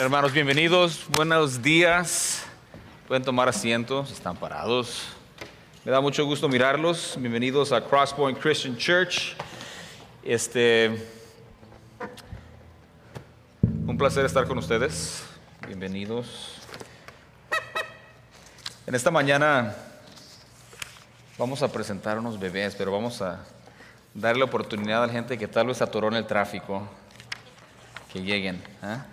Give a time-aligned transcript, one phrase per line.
[0.00, 2.46] Hermanos, bienvenidos, buenos días.
[3.06, 5.08] Pueden tomar asiento si están parados.
[5.84, 7.16] Me da mucho gusto mirarlos.
[7.18, 9.36] Bienvenidos a Crosspoint Christian Church.
[10.22, 11.06] Este,
[13.86, 15.22] un placer estar con ustedes.
[15.66, 16.62] Bienvenidos.
[18.86, 19.76] En esta mañana
[21.36, 23.44] vamos a presentar unos bebés, pero vamos a
[24.14, 26.88] darle oportunidad a la gente que tal vez atoró en el tráfico
[28.10, 28.64] que lleguen.
[28.80, 29.04] ¿ah?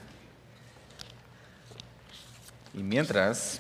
[2.78, 3.60] Y mientras,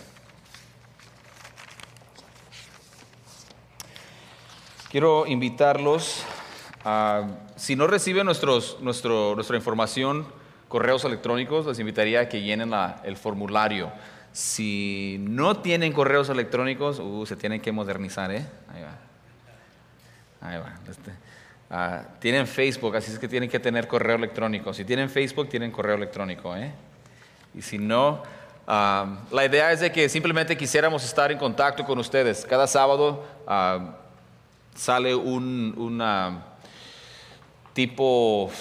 [4.91, 6.23] quiero invitarlos
[6.85, 10.27] a, si no reciben nuestros, nuestro, nuestra información,
[10.67, 12.71] correos electrónicos, les invitaría a que llenen
[13.03, 13.91] el formulario.
[14.33, 18.45] Si no tienen correos electrónicos, uh, se tienen que modernizar, ¿eh?
[18.71, 20.47] Ahí va.
[20.47, 20.75] Ahí va.
[20.87, 21.11] Este,
[21.71, 24.75] ah, tienen Facebook, así es que tienen que tener correo electrónico.
[24.75, 26.71] Si tienen Facebook, tienen correo electrónico, ¿eh?
[27.55, 28.21] Y si no,
[28.67, 32.45] ah, la idea es de que simplemente quisiéramos estar en contacto con ustedes.
[32.45, 33.95] Cada sábado ah,
[34.75, 36.43] sale un una
[37.73, 38.51] tipo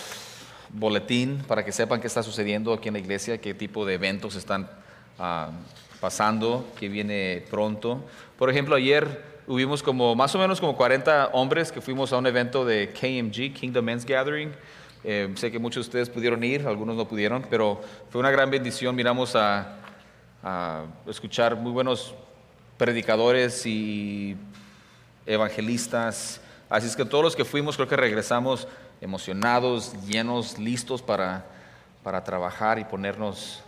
[0.70, 4.36] boletín para que sepan qué está sucediendo aquí en la iglesia, qué tipo de eventos
[4.36, 4.68] están
[5.18, 5.50] ah,
[6.00, 8.04] pasando, que viene pronto.
[8.38, 12.26] Por ejemplo, ayer hubimos como más o menos como 40 hombres que fuimos a un
[12.26, 14.52] evento de KMG, Kingdom Men's Gathering.
[15.04, 18.50] Eh, sé que muchos de ustedes pudieron ir, algunos no pudieron, pero fue una gran
[18.50, 18.94] bendición.
[18.96, 19.78] Miramos a,
[20.42, 22.14] a escuchar muy buenos
[22.76, 24.36] predicadores y
[25.26, 26.40] evangelistas.
[26.68, 28.68] Así es que todos los que fuimos creo que regresamos
[29.00, 31.44] emocionados, llenos, listos para,
[32.02, 33.62] para trabajar y ponernos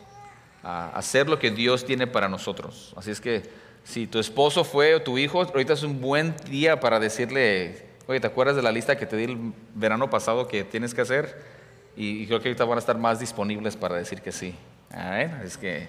[0.62, 2.94] a hacer lo que Dios tiene para nosotros.
[2.97, 3.42] Así es que
[3.84, 8.20] si tu esposo fue o tu hijo, ahorita es un buen día para decirle, oye,
[8.20, 11.58] ¿te acuerdas de la lista que te di el verano pasado que tienes que hacer?
[11.97, 14.55] Y, y creo que ahorita van a estar más disponibles para decir que sí.
[14.91, 15.42] Right?
[15.44, 15.88] Es que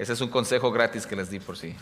[0.00, 1.76] ese es un consejo gratis que les di por sí.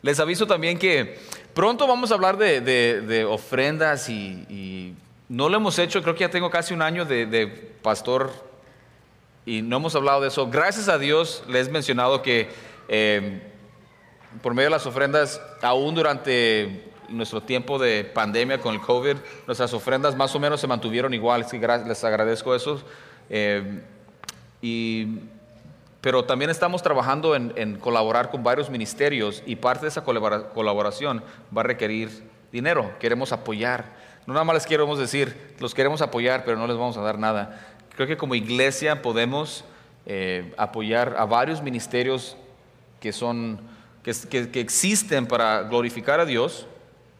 [0.00, 1.18] Les aviso también que
[1.52, 4.94] pronto vamos a hablar de, ofrendas y,
[5.28, 8.32] no lo hemos hecho, creo que ya tengo casi un año de, pastor
[9.44, 10.48] y no hemos hablado de eso.
[10.48, 12.48] Gracias a Dios les he mencionado que
[12.88, 13.42] eh,
[14.40, 19.16] por medio de las ofrendas, aún durante nuestro tiempo de pandemia con el COVID,
[19.46, 21.44] nuestras ofrendas más o menos se mantuvieron igual,
[21.86, 22.82] les agradezco eso.
[23.28, 23.82] Eh,
[24.64, 25.18] y
[26.00, 31.22] pero también estamos trabajando en, colaborar con varios ministerios y parte de esa colabora, colaboración
[31.54, 32.10] va a requerir
[32.50, 32.92] dinero.
[32.98, 33.92] Queremos apoyar.
[34.26, 37.18] No nada más les queremos decir, los queremos apoyar, pero no les vamos a dar
[37.18, 37.58] nada.
[37.94, 39.64] Creo que como iglesia podemos
[40.06, 42.36] eh, apoyar a varios ministerios
[43.00, 43.60] que, son,
[44.02, 44.12] que,
[44.50, 46.66] que existen para glorificar a Dios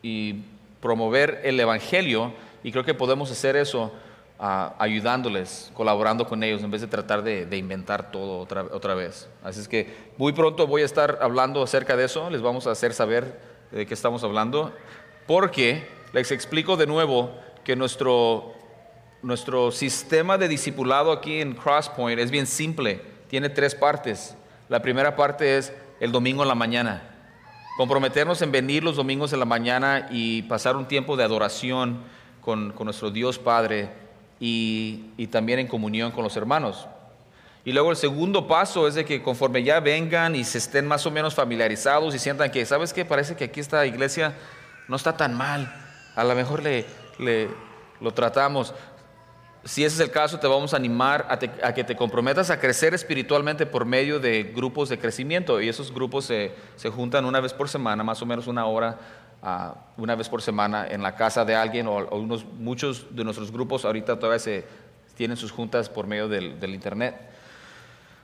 [0.03, 0.43] y
[0.81, 2.33] promover el Evangelio.
[2.63, 3.93] Y creo que podemos hacer eso
[4.45, 8.95] Uh, ayudándoles, colaborando con ellos, en vez de tratar de, de inventar todo otra, otra,
[8.95, 9.27] vez.
[9.43, 12.73] Así es que muy pronto voy a estar hablando acerca de eso, les vamos a
[12.73, 13.41] hacer saber
[13.71, 14.71] de qué estamos hablando,
[15.27, 17.31] porque les explico de nuevo
[17.65, 18.53] que nuestro,
[19.23, 24.37] nuestro sistema de discipulado aquí en Crosspoint es bien simple, tiene tres partes.
[24.69, 27.17] La primera parte es el domingo en la mañana,
[27.79, 32.03] comprometernos en venir los domingos en la mañana y pasar un tiempo de adoración
[32.43, 34.04] con, con nuestro Dios Padre
[34.41, 36.87] y, también en comunión con los hermanos.
[37.65, 41.07] Y luego el segundo paso es de que conforme ya vengan y se estén más
[41.07, 43.05] o menos familiarizados y sientan que, ¿sabes qué?
[43.05, 44.35] Parece que aquí esta iglesia
[44.87, 45.73] no está tan mal.
[46.15, 46.85] A lo mejor le,
[47.19, 47.49] le
[48.01, 48.75] lo tratamos.
[49.65, 52.61] Si ese es el caso, te vamos a animar a, a, que te comprometas a
[52.61, 55.59] crecer espiritualmente por medio de grupos de crecimiento.
[55.63, 58.99] Y esos grupos se, se juntan una vez por semana, más o menos una hora
[59.45, 63.25] Uh, una vez por semana en la casa de alguien o, o, unos, muchos de
[63.25, 64.65] nuestros grupos ahorita todavía se,
[65.19, 67.15] tienen sus juntas por medio del, del internet.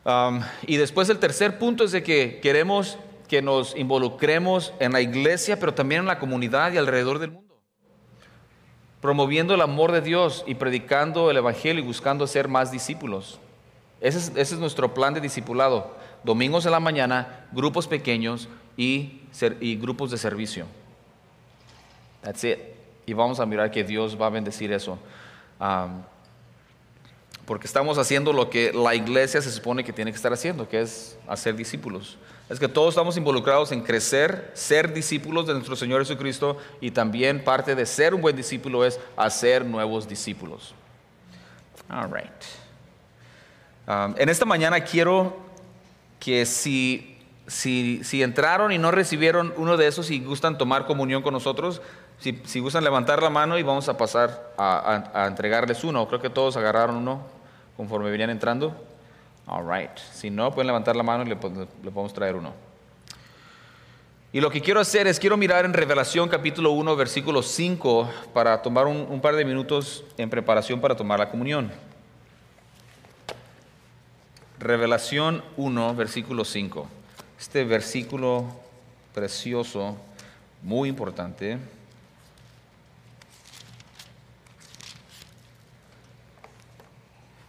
[0.03, 2.97] Um, y después el tercer punto es de que queremos
[3.29, 7.61] que nos involucremos en la iglesia, pero también en la comunidad y alrededor del mundo,
[9.03, 13.39] promoviendo el amor de Dios y predicando el Evangelio y buscando ser más discípulos.
[14.01, 15.95] Ese es, ese es nuestro plan de discipulado.
[16.25, 18.49] Domingos en la mañana, grupos pequeños
[18.79, 19.21] y,
[19.61, 20.65] y grupos de servicio.
[22.23, 22.59] That's it.
[23.07, 24.99] Y vamos a mirar que Dios va a bendecir eso.
[27.45, 30.81] Porque estamos haciendo lo que la iglesia se supone que tiene que estar haciendo, que
[30.81, 32.17] es hacer discípulos.
[32.49, 37.45] Es que todos estamos involucrados en crecer, ser discípulos de nuestro Señor Jesucristo y también
[37.45, 40.75] parte de ser un buen discípulo es hacer nuevos discípulos.
[41.89, 42.31] All right.
[44.19, 45.37] En esta mañana quiero
[46.21, 47.19] que si,
[47.51, 51.83] si, entraron y no recibieron uno de esos y gustan tomar comunión con nosotros,
[52.19, 56.07] si, gustan levantar la mano y vamos a pasar a, entregarles uno.
[56.07, 57.27] Creo que todos agarraron uno.
[57.77, 58.77] conforme venían entrando?
[59.47, 59.91] All right.
[60.13, 62.53] Si no, pueden levantar la mano y le, le podemos traer uno.
[64.33, 68.63] Y lo que quiero hacer es, quiero mirar en Revelación capítulo 1, versículo 5, para
[68.63, 71.73] tomar un, un, par de minutos en preparación para tomar la comunión.
[74.61, 77.00] Revelación 1, versículo 5.
[77.41, 78.45] Este versículo
[79.15, 79.97] precioso,
[80.63, 81.57] muy importante.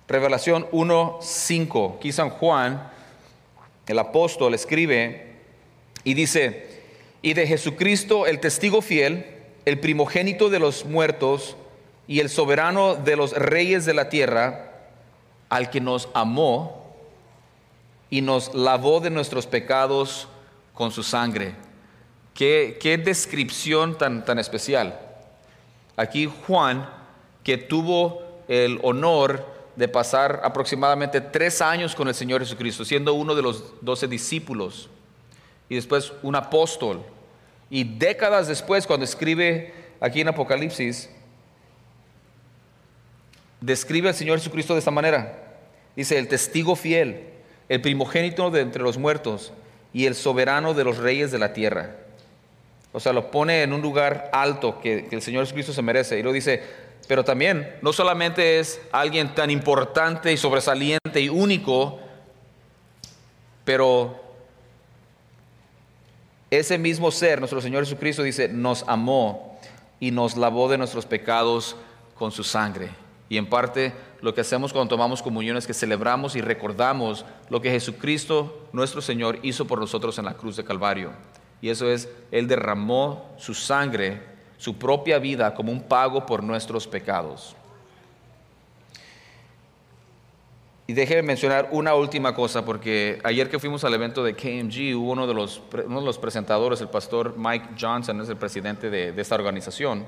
[0.08, 1.96] Revelación 1, 5.
[1.98, 2.90] Aquí San Juan,
[3.86, 5.34] el apóstol, escribe
[6.06, 6.84] y dice,
[7.22, 9.26] y de Jesucristo el testigo fiel,
[9.66, 11.58] el primogénito de los muertos
[12.08, 14.72] y el soberano de los reyes de la tierra,
[15.50, 16.81] al que nos amó
[18.12, 20.28] y nos lavó de nuestros pecados
[20.76, 21.56] con su sangre.
[22.36, 25.00] Qué, qué descripción tan, tan especial.
[25.96, 26.88] Aquí Juan,
[27.44, 33.34] que tuvo el honor de pasar aproximadamente tres años con el Señor Jesucristo, siendo uno
[33.34, 34.90] de los doce discípulos
[35.70, 37.02] y después un apóstol.
[37.70, 41.10] Y décadas después, cuando escribe aquí en Apocalipsis,
[43.62, 45.62] describe al Señor Jesucristo de esta manera.
[45.96, 47.31] Dice, el testigo fiel,
[47.72, 49.54] el primogénito de entre los muertos
[49.94, 51.96] y el soberano de los reyes de la tierra.
[52.92, 56.20] O sea, lo pone en un lugar alto que, que el Señor Jesucristo se merece.
[56.20, 56.62] Y lo dice,
[57.08, 61.98] pero también no solamente es alguien tan importante y sobresaliente y único,
[63.64, 64.22] pero
[66.50, 69.58] ese mismo ser, nuestro Señor Jesucristo, dice, nos amó
[69.98, 71.78] y nos lavó de nuestros pecados
[72.16, 72.90] con su sangre.
[73.32, 77.62] Y en parte lo que hacemos cuando tomamos comunión es que celebramos y recordamos lo
[77.62, 81.12] que Jesucristo, nuestro Señor, hizo por nosotros en la cruz de Calvario.
[81.62, 84.22] Y eso es, Él derramó su sangre,
[84.58, 87.56] su propia vida, como un pago por nuestros pecados.
[90.88, 95.10] Y déjeme mencionar una última cosa, porque ayer que fuimos al evento de KMG, hubo
[95.14, 99.14] uno de los, uno de los presentadores, el pastor Mike Johnson, es el presidente de,
[99.14, 100.06] de, esta organización,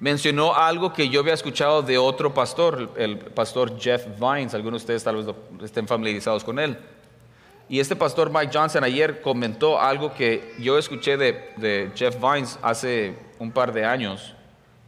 [0.00, 4.84] mencionó algo que yo había escuchado de otro pastor, el, pastor Jeff Vines, algunos de
[4.84, 6.76] ustedes tal vez estén familiarizados con él.
[7.68, 12.58] Y este pastor Mike Johnson ayer comentó algo que yo escuché de, de Jeff Vines
[12.62, 14.34] hace un par de años,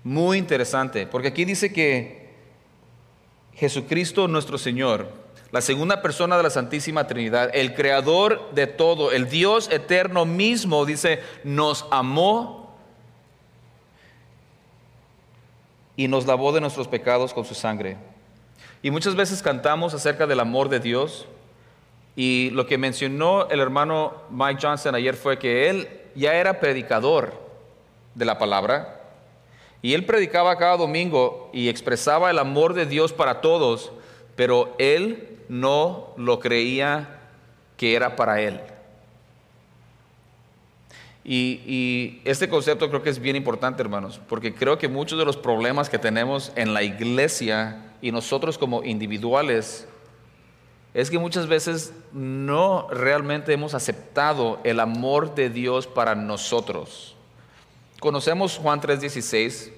[0.03, 2.32] muy interesante, porque aquí dice que
[3.55, 5.08] Jesucristo nuestro Señor,
[5.53, 10.85] la segunda persona de la Santísima Trinidad, el creador de todo, el Dios eterno mismo,
[10.87, 12.62] dice, nos amó
[15.97, 17.97] y nos lavó de nuestros pecados con su sangre.
[18.83, 21.27] Y muchas veces cantamos acerca del amor de Dios.
[22.17, 27.33] Y lo que mencionó el hermano Mike Johnson ayer fue que él ya era predicador
[28.15, 29.00] de la palabra,
[29.81, 33.91] y él predicaba cada domingo y expresaba el amor de Dios para todos,
[34.37, 37.21] pero él no lo creía
[37.77, 38.61] que era para él.
[41.25, 45.37] Y, este concepto creo que es bien importante, hermanos, porque creo que muchos de los
[45.37, 49.87] problemas que tenemos en la iglesia y nosotros como individuales
[50.95, 57.15] es que muchas veces no realmente hemos aceptado el amor de Dios para nosotros.
[58.01, 59.71] Conocemos Juan 3:16,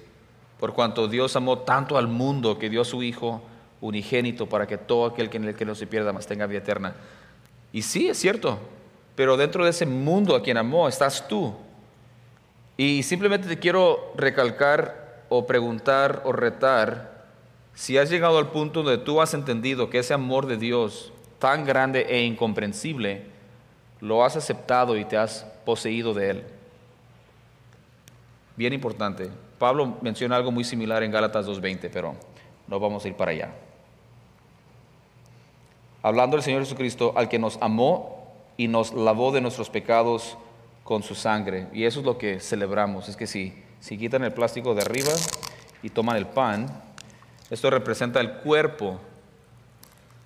[0.59, 3.43] por cuanto Dios amó tanto al mundo que dio a su Hijo
[3.81, 6.59] unigénito para que todo aquel que en el que no se pierda más tenga vida
[6.59, 6.95] eterna.
[7.71, 8.59] Y sí, es cierto,
[9.15, 11.53] pero dentro de ese mundo a quien amó estás tú.
[12.77, 17.15] Y simplemente te quiero recalcar o preguntar o retar
[17.73, 21.65] si has llegado al punto donde tú has entendido que ese amor de Dios tan
[21.65, 23.23] grande e incomprensible
[24.01, 26.43] lo has aceptado y te has poseído de él.
[28.55, 29.29] Bien importante.
[29.59, 32.15] Pablo menciona algo muy similar en Gálatas 2.20, pero
[32.67, 33.51] no vamos a ir para allá.
[36.01, 38.14] Hablando del Señor Jesucristo, al que nos amó
[38.57, 40.37] y nos lavó de nuestros pecados
[40.83, 41.67] con su sangre.
[41.73, 43.09] Y eso es lo que celebramos.
[43.09, 45.11] Es que si, si quitan el plástico de arriba
[45.81, 46.83] y toman el pan,
[47.49, 48.99] esto representa el cuerpo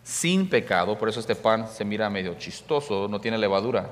[0.04, 3.90] sin pecado, por eso este pan se mira medio chistoso, no tiene levadura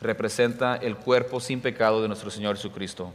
[0.00, 3.12] representa el cuerpo sin pecado de nuestro Señor Jesucristo,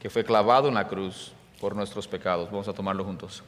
[0.00, 2.50] que fue clavado en la cruz por nuestros pecados.
[2.50, 3.42] Vamos a tomarlo juntos.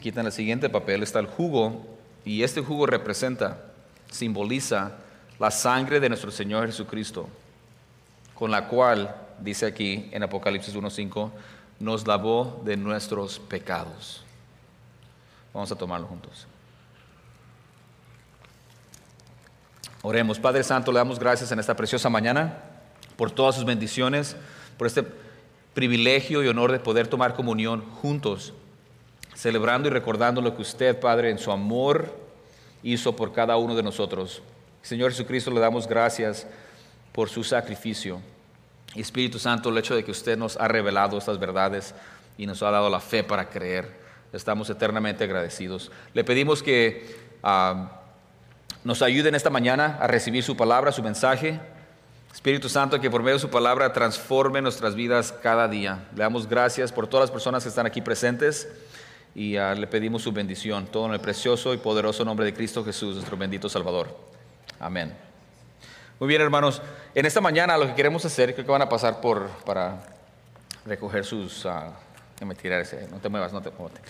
[0.00, 1.86] Quitan el siguiente papel, está el jugo,
[2.24, 3.64] y este jugo representa,
[4.10, 4.92] simboliza
[5.38, 7.28] la sangre de nuestro Señor Jesucristo,
[8.34, 11.30] con la cual, dice aquí en Apocalipsis 1.5,
[11.80, 14.22] nos lavó de nuestros pecados.
[15.52, 16.46] Vamos a tomarlo juntos.
[20.02, 22.58] Oremos, Padre Santo, le damos gracias en esta preciosa mañana
[23.16, 24.36] por todas sus bendiciones,
[24.78, 25.04] por este
[25.74, 28.54] privilegio y honor de poder tomar comunión juntos,
[29.40, 32.14] celebrando y recordando lo que usted, Padre, en su amor
[32.82, 34.42] hizo por cada uno de nosotros.
[34.82, 36.46] Señor Jesucristo, le damos gracias
[37.12, 38.20] por su sacrificio.
[38.94, 41.94] Espíritu Santo, el hecho de que usted nos ha revelado estas verdades
[42.36, 43.90] y nos ha dado la fe para creer.
[44.34, 45.90] Estamos eternamente agradecidos.
[46.12, 48.02] Le pedimos que ah,
[48.84, 51.58] nos ayude en esta mañana a recibir su palabra, su mensaje.
[52.30, 56.08] Espíritu Santo, que por medio de su palabra transforme nuestras vidas cada día.
[56.14, 58.68] Le damos gracias por todas las personas que están aquí presentes
[59.34, 60.86] y ah, le pedimos su bendición.
[60.86, 64.16] Todo en el precioso y poderoso nombre de Cristo Jesús, nuestro bendito Salvador.
[64.78, 65.14] Amén.
[66.18, 66.82] Muy bien, hermanos.
[67.14, 70.02] En esta mañana lo que queremos hacer, creo que van a pasar por para
[70.84, 71.64] recoger sus.
[71.64, 71.92] Uh,
[72.60, 73.06] tirar ese.
[73.10, 74.00] No te muevas, no te muevas.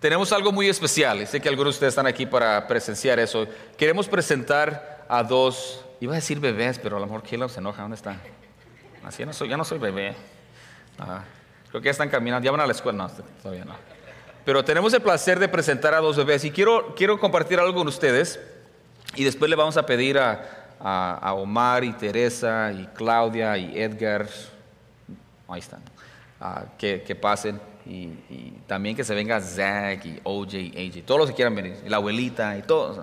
[0.00, 1.26] Tenemos algo muy especial.
[1.26, 3.46] Sé que algunos de ustedes están aquí para presenciar eso.
[3.76, 5.84] Queremos presentar a dos.
[6.00, 7.82] Iba a decir bebés, pero a lo mejor Caleb se enoja.
[7.82, 8.16] ¿Dónde está?
[9.04, 10.14] Así no soy, ya no soy bebé.
[11.70, 12.44] creo que ya están caminando.
[12.44, 12.98] Ya van a la escuela.
[12.98, 13.10] No,
[13.42, 13.74] todavía no.
[14.44, 17.88] Pero tenemos el placer de presentar a dos bebés y quiero, quiero compartir algo con
[17.88, 18.40] ustedes
[19.14, 24.26] y después le vamos a pedir a, a, Omar y Teresa y Claudia y Edgar,
[25.48, 25.82] ahí están,
[26.78, 28.08] que, que, pasen y,
[28.66, 31.88] también que se venga Zach y OJ y AJ, todos los que quieran venir, y
[31.88, 32.98] la abuelita y todos.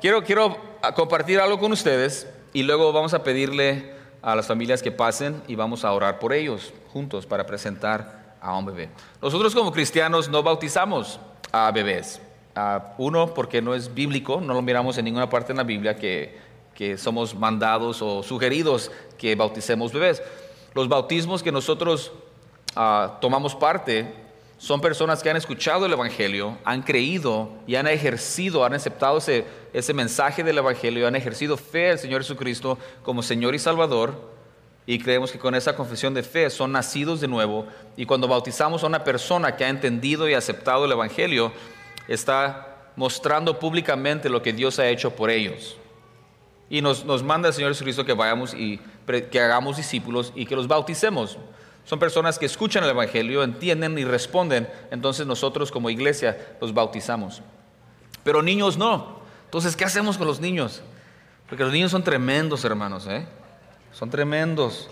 [0.00, 0.56] Quiero, quiero
[0.94, 3.94] compartir algo con ustedes y luego vamos a pedirle
[4.24, 8.56] a las familias que pasen y vamos a orar por ellos juntos para presentar a
[8.56, 8.88] un bebé.
[9.20, 11.20] Nosotros como cristianos no bautizamos
[11.52, 12.22] a bebés.
[12.96, 16.38] uno, porque no es bíblico, no lo miramos en ninguna parte en la Biblia que,
[16.74, 20.22] que somos mandados o sugeridos que bauticemos bebés.
[20.72, 22.10] Los bautismos que nosotros
[22.76, 24.23] ah, tomamos parte
[24.58, 29.44] son personas que han escuchado el Evangelio, han creído y han ejercido, han aceptado ese,
[29.72, 34.34] ese mensaje del Evangelio, han ejercido fe al Señor Jesucristo como Señor y Salvador
[34.86, 37.66] y creemos que con esa confesión de fe son nacidos de nuevo.
[37.96, 41.52] Y cuando bautizamos a una persona que ha entendido y aceptado el Evangelio,
[42.06, 45.76] está mostrando públicamente lo que Dios ha hecho por ellos.
[46.68, 48.78] Y nos, manda el Señor Jesucristo que vayamos y
[49.30, 51.38] que hagamos discípulos y que los bauticemos.
[51.84, 54.68] Son personas que escuchan el Evangelio, entienden y responden.
[54.90, 57.42] Entonces nosotros como iglesia los bautizamos.
[58.22, 59.20] Pero niños no.
[59.44, 60.82] Entonces, ¿qué hacemos con los niños?
[61.48, 63.06] Porque los niños son tremendos, hermanos.
[63.06, 63.26] ¿eh?
[63.94, 64.88] son tremendos,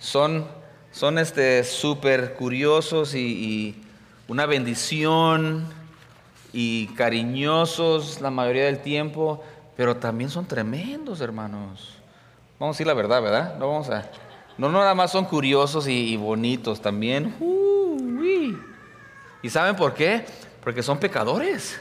[0.00, 0.46] son,
[0.90, 3.80] son este, súper curiosos y,
[4.28, 5.66] una bendición
[6.52, 9.42] y cariñosos la mayoría del tiempo,
[9.76, 11.98] pero también son tremendos, hermanos.
[12.58, 13.56] Vamos a decir la verdad, ¿verdad?
[13.58, 14.08] No vamos a...
[14.58, 17.34] No, nada más son curiosos y, bonitos, también.
[19.42, 20.24] ¿Y saben por qué?
[20.62, 21.80] Porque son pecadores.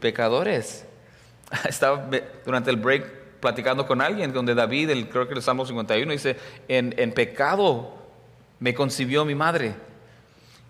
[0.00, 0.86] pecadores.
[1.68, 2.08] Estaba
[2.44, 6.36] durante el break platicando con alguien, donde David, el, creo que el Salmo 51, dice,
[6.68, 8.02] en, en pecado
[8.60, 9.74] me concibió mi madre.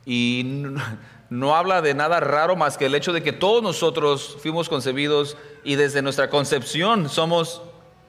[0.07, 0.65] Y
[1.31, 5.37] no, habla de nada raro más que el hecho de que todos nosotros fuimos concebidos
[5.65, 7.63] y desde nuestra concepción somos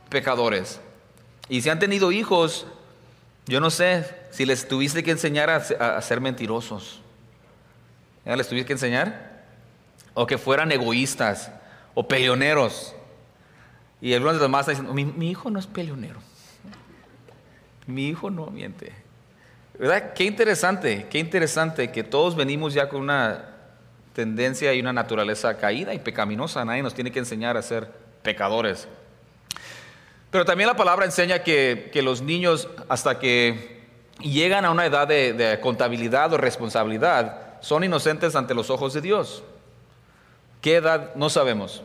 [0.09, 0.79] pecadores.
[1.49, 2.65] Y si han tenido hijos,
[3.45, 7.01] yo no sé si les tuviste que enseñar a, ser mentirosos.
[8.25, 9.43] ¿Les tuviste que enseñar?
[10.13, 11.51] O que fueran egoístas
[11.93, 12.95] o peleoneros.
[14.01, 16.19] Y algunos de los más están diciendo, mi, hijo no es peleonero.
[17.85, 18.93] Mi hijo no miente.
[19.77, 20.13] ¿Verdad?
[20.13, 23.49] Qué interesante, qué interesante que todos venimos ya con una
[24.13, 26.63] tendencia y una naturaleza caída y pecaminosa.
[26.63, 28.87] Nadie nos tiene que enseñar a ser pecadores.
[30.33, 33.83] Pero también la palabra enseña que, los niños, hasta que
[34.19, 39.43] llegan a una edad de, contabilidad o responsabilidad, son inocentes ante los ojos de Dios.
[40.59, 41.13] ¿Qué edad?
[41.13, 41.83] No sabemos.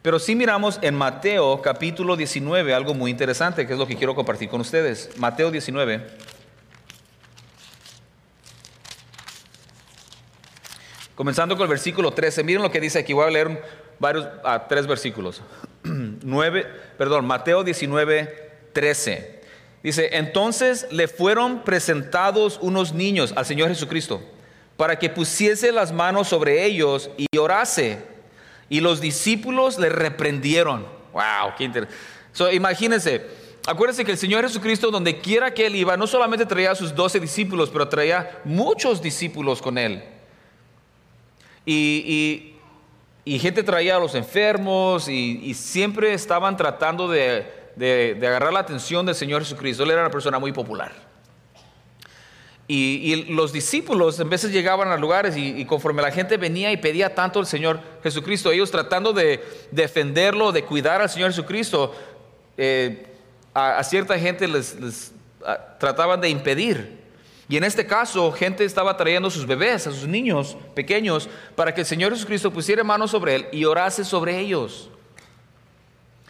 [0.00, 4.14] Pero sí miramos en Mateo capítulo 19 algo muy interesante, que es lo que quiero
[4.14, 5.10] compartir con ustedes.
[5.16, 6.06] Mateo 19.
[11.16, 12.44] Comenzando con el versículo 13.
[12.44, 13.12] Miren lo que dice aquí.
[13.12, 13.60] Voy a leer
[13.98, 14.28] varios,
[14.68, 15.42] tres versículos.
[16.24, 16.66] 9,
[16.98, 19.40] perdón, Mateo 19, 13.
[19.82, 24.22] Dice, entonces le fueron presentados unos niños al Señor Jesucristo
[24.76, 27.98] para que pusiese las manos sobre ellos y orase.
[28.68, 30.86] Y los discípulos le reprendieron.
[31.12, 31.54] ¡Wow!
[31.56, 31.96] ¡Qué interesante!
[32.52, 33.26] imagínense,
[33.66, 36.94] acuérdense que el Señor Jesucristo, donde quiera que él iba, no solamente traía a sus
[36.94, 40.02] doce discípulos, pero traía muchos discípulos con él.
[41.66, 42.51] Y,
[43.24, 49.14] gente traía a los enfermos y, siempre estaban tratando de, de, agarrar la atención del
[49.14, 49.84] Señor Jesucristo.
[49.84, 50.92] Él era una persona muy popular.
[52.68, 57.14] Y, los discípulos en veces llegaban a lugares y, conforme la gente venía y pedía
[57.14, 61.94] tanto al Señor Jesucristo, ellos tratando de defenderlo, de cuidar al Señor Jesucristo,
[62.56, 63.06] eh,
[63.52, 65.12] a, cierta gente les,
[65.78, 67.01] trataban de impedir.
[67.52, 71.74] Y en este caso, gente estaba trayendo a sus bebés, a sus niños pequeños, para
[71.74, 74.88] que el Señor Jesucristo pusiera manos sobre él y orase sobre ellos.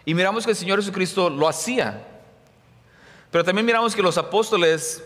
[0.05, 2.05] Y miramos que el Señor Jesucristo lo hacía.
[3.31, 5.05] Pero también miramos que los apóstoles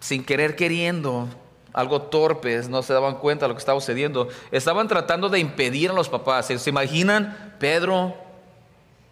[0.00, 1.28] sin querer queriendo,
[1.74, 4.28] algo torpes, no se daban cuenta de lo que estaba sucediendo.
[4.50, 6.46] Estaban tratando de impedir a los papás.
[6.46, 7.54] ¿Se imaginan?
[7.60, 8.16] Pedro,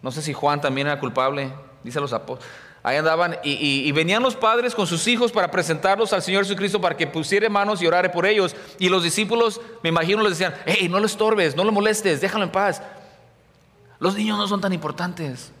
[0.01, 2.51] no sé si Juan también era culpable, dice los apóstoles.
[2.85, 6.97] Ahí andaban y, venían los padres con sus hijos para presentarlos al Señor Jesucristo para
[6.97, 8.53] que pusiera manos y orare por ellos.
[8.77, 12.43] Y los discípulos, me imagino, les decían, hey, no lo estorbes, no lo molestes, déjalo
[12.43, 12.81] en paz.
[13.99, 15.53] Los niños no son tan importantes.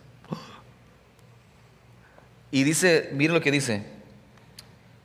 [2.51, 3.85] Y dice, mire lo que dice,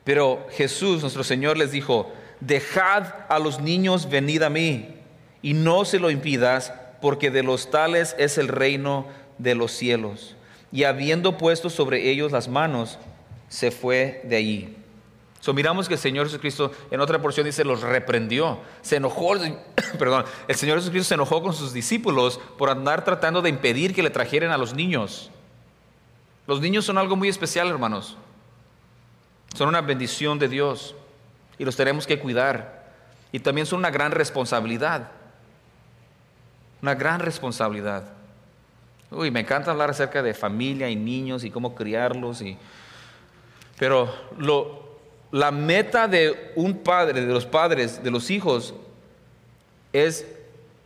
[0.02, 4.96] pero Jesús, nuestro Señor, les dijo, dejad a los niños venid a mí
[5.40, 9.06] y no se lo impidas, porque de los tales es el reino
[9.38, 10.34] de los cielos.
[10.70, 12.98] Y habiendo puesto sobre ellos las manos,
[13.48, 14.76] se fue de allí.
[15.40, 19.34] So, miramos que el Señor Jesucristo en otra porción dice los reprendió, se enojó,
[19.98, 24.02] perdón, el Señor Jesucristo se enojó con sus discípulos por andar tratando de impedir que
[24.02, 25.30] le trajeran a los niños.
[26.46, 28.16] Los niños son algo muy especial, hermanos.
[29.54, 30.94] Son una bendición de Dios
[31.58, 32.86] y los tenemos que cuidar.
[33.32, 35.12] Y también son una gran responsabilidad.
[36.82, 38.17] Una gran responsabilidad.
[39.10, 42.42] Uy, me encanta hablar acerca de familia y niños y cómo criarlos.
[42.42, 42.58] Y...
[43.78, 44.12] Pero
[45.30, 48.74] la meta de un padre, de los padres, de los hijos,
[49.92, 50.26] es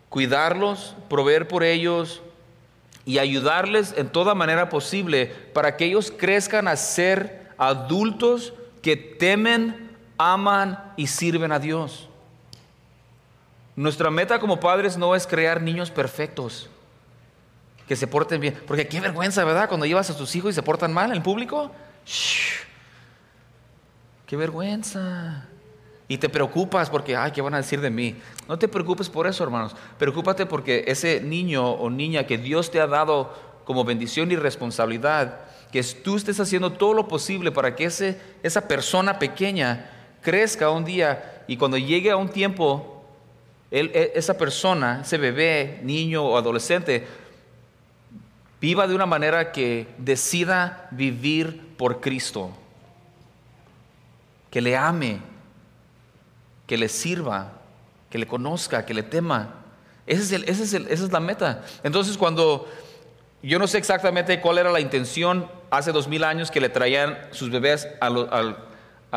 [0.09, 2.23] cuidarlos, proveer por ellos
[3.05, 8.53] y ayudarles en toda manera posible para que ellos crezcan a ser adultos
[8.83, 12.09] que temen, aman y sirven a Dios.
[13.75, 16.69] Nuestra meta como padres no es crear niños perfectos,
[17.93, 19.69] que se porten bien, porque qué vergüenza, ¿verdad?
[19.69, 21.71] Cuando llevas a tus hijos y se portan mal en público.
[24.27, 25.47] qué vergüenza.
[26.09, 28.17] Y te preocupas porque, ay, ¿qué van a decir de mí?
[28.49, 29.77] No te preocupes por eso, hermanos.
[29.99, 33.31] Preocúpate porque ese niño o niña que Dios te ha dado
[33.67, 38.67] como bendición y responsabilidad, que tú estés haciendo todo lo posible para que ese, esa
[38.67, 39.91] persona pequeña
[40.23, 43.05] crezca un día y cuando llegue a un tiempo,
[43.71, 47.07] e, esa persona, ese bebé, niño o adolescente,
[48.63, 52.53] viva de una manera que decida vivir por Cristo,
[54.53, 55.19] que le ame,
[56.69, 57.55] que le sirva,
[58.09, 59.57] que le conozca, que le tema.
[60.07, 61.65] esa es la meta.
[61.83, 62.69] Entonces cuando
[63.43, 67.19] yo no sé exactamente cuál era la intención hace dos mil años que le traían
[67.33, 68.11] sus bebés a,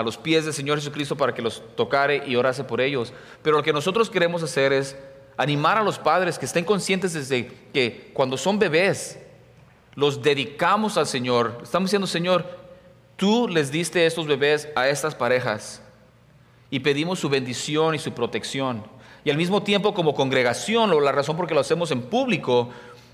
[0.01, 3.13] los pies del Señor Jesucristo para que los tocare y orase por ellos.
[3.43, 4.97] Pero lo que nosotros queremos hacer es
[5.37, 9.19] animar a los padres que estén conscientes desde que cuando son bebés,
[9.95, 11.59] los dedicamos al Señor.
[11.63, 12.45] Estamos diciendo, Señor,
[13.15, 15.81] tú les diste estos bebés a estas parejas
[16.69, 18.83] y pedimos su bendición y su protección.
[19.23, 22.69] Y al mismo tiempo como congregación, la razón por que lo hacemos en público,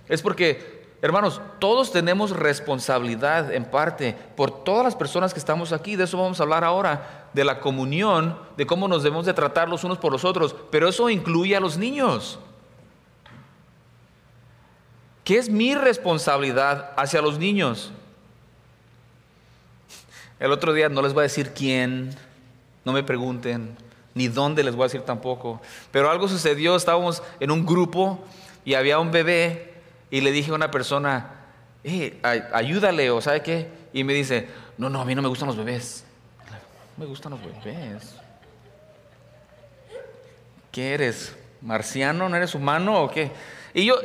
[0.10, 5.96] es porque Hermanos, todos tenemos responsabilidad en parte por todas las personas que estamos aquí.
[5.96, 9.68] De eso vamos a hablar ahora, de la comunión, de cómo nos debemos de tratar
[9.68, 10.56] los unos por los otros.
[10.70, 12.38] Pero eso incluye a los niños.
[15.32, 17.94] ¿Qué es mi responsabilidad hacia los niños?
[20.42, 22.14] El otro día no les voy a decir quién,
[22.84, 23.78] no me pregunten,
[24.14, 25.62] ni dónde les voy a decir tampoco.
[25.90, 28.20] Pero algo sucedió, estábamos en un grupo
[28.66, 29.76] y había un bebé
[30.10, 31.46] y le dije a una persona,
[31.86, 32.20] eh,
[32.52, 35.56] ayúdale o sabe qué, y me dice, no, no, a mí no me gustan los
[35.56, 36.04] bebés.
[36.98, 38.18] me gustan los bebés.
[40.74, 41.38] ¿Qué eres?
[41.62, 42.28] ¿Marciano?
[42.28, 43.32] ¿No eres humano o qué?
[43.74, 43.96] Y yo,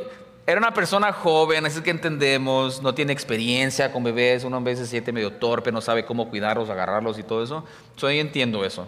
[0.47, 4.85] era una persona joven, así que entendemos, no tiene experiencia con bebés, uno a veces
[4.85, 7.65] se siente medio torpe, no sabe cómo cuidarlos, agarrarlos y todo eso.
[7.97, 8.87] Yo entiendo eso.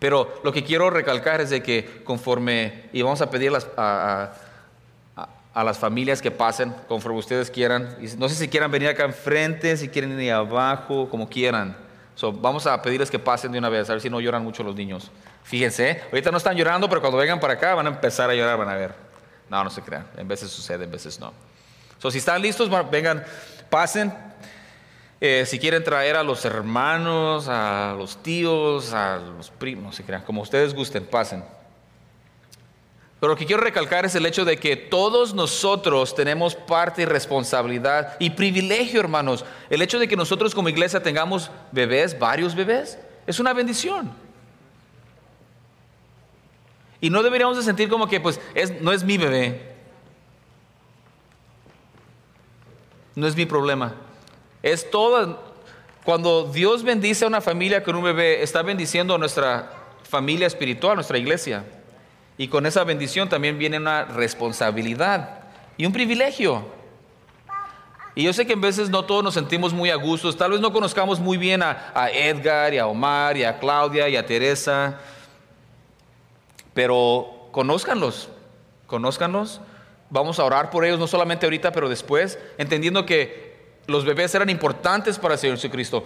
[0.00, 4.32] Pero lo que quiero recalcar es de que conforme, y vamos a pedir a,
[5.54, 7.96] a las familias que pasen conforme ustedes quieran.
[8.18, 11.76] no sé si quieran venir acá enfrente, si quieren ir abajo, como quieran.
[12.40, 14.74] vamos a pedirles que pasen de una vez, a ver si no lloran mucho los
[14.74, 15.12] niños.
[15.44, 16.02] Fíjense, ¿eh?
[16.10, 18.70] ahorita no están llorando, pero cuando vengan para acá van a empezar a llorar, van
[18.70, 19.11] a ver.
[19.52, 20.06] No, no se crean.
[20.16, 21.30] En veces sucede, en veces no.
[21.98, 23.22] So, si están listos, vengan,
[23.68, 24.10] pasen.
[25.20, 30.22] Eh, si quieren traer a los hermanos, a los tíos, a los primos, se crean,
[30.22, 31.44] como ustedes gusten, pasen.
[33.20, 37.04] Pero lo que quiero recalcar es el hecho de que todos nosotros tenemos parte y
[37.04, 39.44] responsabilidad y privilegio, hermanos.
[39.68, 44.31] El hecho de que nosotros como iglesia tengamos bebés, varios bebés, es una bendición.
[47.02, 49.60] Y no deberíamos de sentir como que pues es, no es mi bebé.
[53.16, 53.96] No es mi problema.
[54.62, 55.52] Es todo.
[56.04, 59.72] Cuando Dios bendice a una familia con un bebé, está bendiciendo a nuestra
[60.08, 61.64] familia espiritual, nuestra iglesia.
[62.38, 65.40] Y con esa bendición también viene una responsabilidad
[65.76, 66.64] y un privilegio.
[68.14, 70.60] Y yo sé que en veces no todos nos sentimos muy a gusto, tal vez
[70.60, 75.00] no conozcamos muy bien a Edgar y a Omar y a Claudia y a Teresa,
[76.74, 78.28] pero conózcanlos,
[78.86, 79.60] conózcanlos.
[80.10, 83.56] Vamos a orar por ellos, no solamente ahorita, pero después, entendiendo que
[83.86, 86.04] los bebés eran importantes para el Señor Jesucristo,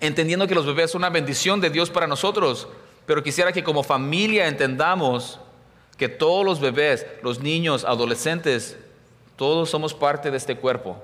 [0.00, 2.68] entendiendo que los bebés son una bendición de Dios para nosotros,
[3.06, 5.40] pero quisiera que como familia entendamos
[5.96, 8.76] que todos los bebés, los niños, adolescentes,
[9.36, 11.02] todos somos parte de este cuerpo.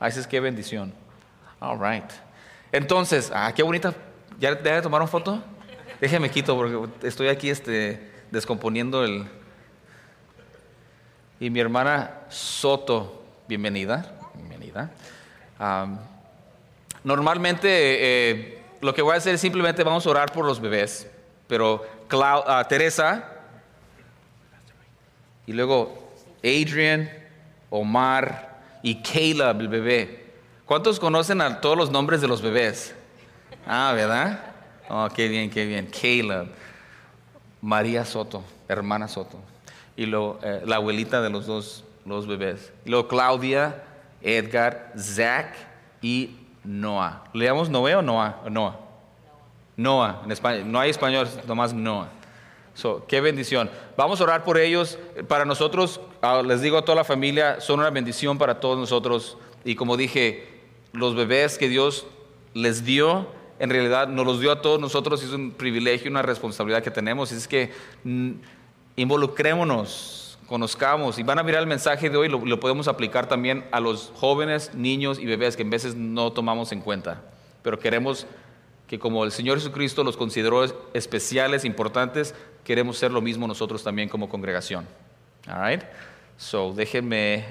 [0.00, 0.92] Así es que bendición.
[1.60, 2.10] All right.
[2.72, 3.94] Entonces, ah, qué bonita.
[4.38, 5.42] ¿Ya de tomar una foto?
[6.00, 9.26] Déjeme quito porque estoy aquí este, descomponiendo el...
[11.40, 14.14] Y mi hermana Soto, bienvenida.
[14.34, 14.90] Bienvenida.
[17.04, 21.08] normalmente eh, lo que voy a hacer es simplemente vamos a orar por los bebés.
[21.46, 23.24] Pero ah, Teresa
[25.46, 26.12] y luego
[26.44, 27.10] Adrian,
[27.70, 30.26] Omar y Caleb, el bebé.
[30.66, 32.94] ¿Cuántos conocen a todos los nombres de los bebés?
[33.66, 34.44] Ah, ¿verdad?
[34.90, 35.86] Oh, qué bien, qué bien.
[35.86, 36.48] Caleb,
[37.60, 39.38] María Soto, hermana Soto.
[39.96, 41.84] Y luego eh, la abuelita de los dos
[42.26, 42.72] bebés.
[42.84, 43.82] Y luego Claudia,
[44.22, 45.54] Edgar, Zach
[46.00, 47.24] y Noah.
[47.32, 48.42] ¿Leamos Noé o Noah?
[48.48, 48.78] Noah.
[49.76, 50.70] Noah, en español.
[50.70, 52.08] No hay español, nomás Noah
[53.06, 53.70] qué bendición.
[53.96, 54.98] Vamos a orar por ellos.
[55.26, 59.36] Para nosotros, ah, les digo a toda la familia, son una bendición para todos nosotros.
[59.64, 60.46] Y como dije,
[60.92, 62.06] los bebés que Dios
[62.54, 63.26] les dio,
[63.58, 65.22] en realidad nos los dio a todos nosotros.
[65.22, 67.32] Es un privilegio, una responsabilidad que tenemos.
[67.32, 67.72] Es que
[68.04, 68.32] mm,
[68.96, 71.18] involucrémonos, conozcamos.
[71.18, 74.12] Y van a mirar el mensaje de hoy, lo, lo podemos aplicar también a los
[74.14, 77.22] jóvenes, niños y bebés que en veces no tomamos en cuenta.
[77.62, 78.26] Pero queremos
[78.86, 84.08] que como el Señor Jesucristo los consideró especiales, importantes, queremos ser lo mismo nosotros también
[84.08, 84.86] como congregación.
[85.46, 85.82] All right?
[86.38, 87.44] So, déjenme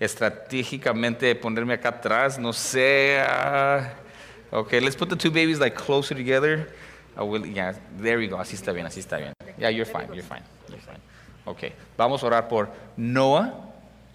[0.00, 3.22] estratégicamente ponerme acá atrás, no sé.
[3.22, 4.09] Uh,
[4.52, 6.68] okay, let's put the two babies like closer together.
[7.16, 8.36] I will, yeah, there we go.
[8.36, 9.32] Así está bien, así está bien.
[9.58, 11.00] Yeah, you're fine, you're fine, you're fine.
[11.46, 13.52] Okay, vamos a orar por Noah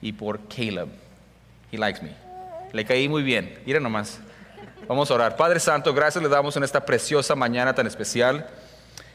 [0.02, 0.90] y por Caleb.
[1.72, 2.16] He likes me.
[2.72, 3.58] Le caí muy bien.
[3.66, 4.20] Mira nomás.
[4.88, 5.36] Vamos a orar.
[5.36, 8.48] Padre Santo, gracias le damos en esta preciosa mañana tan especial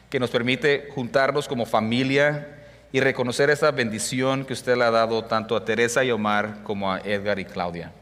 [0.09, 2.59] que nos permite juntarnos como familia
[2.91, 6.91] y reconocer esa bendición que usted le ha dado tanto a Teresa y Omar como
[6.91, 7.93] a Edgar y Claudia.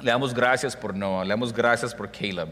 [0.00, 2.48] Le damos gracias por Noah, le damos gracias por Caleb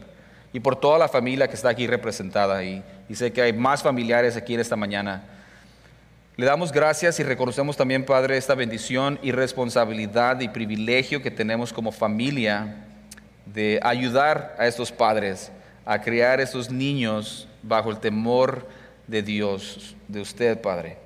[0.51, 3.81] y por toda la familia que está aquí representada y, y sé que hay más
[3.81, 5.23] familiares aquí en esta mañana.
[6.35, 11.73] Le damos gracias y reconocemos también, Padre, esta bendición y responsabilidad y privilegio que tenemos
[11.73, 12.85] como familia
[13.45, 15.51] de ayudar a estos padres
[15.87, 18.67] a criar a estos niños bajo el temor
[19.07, 20.97] de Dios, de usted, Padre.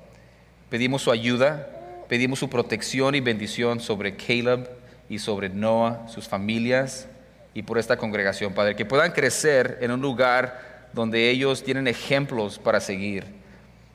[0.68, 1.68] Pedimos su ayuda,
[2.08, 4.81] pedimos su protección y bendición sobre Caleb
[5.12, 7.06] y sobre Noah, sus familias
[7.52, 12.58] y por esta congregación, Padre, que puedan crecer en un lugar donde ellos tienen ejemplos
[12.58, 13.26] para seguir,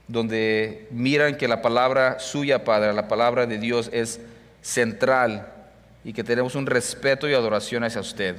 [0.07, 4.19] donde miran que la palabra suya, Padre, la palabra de Dios es
[4.61, 5.47] central
[6.03, 8.35] y que tenemos un respeto y adoración hacia usted,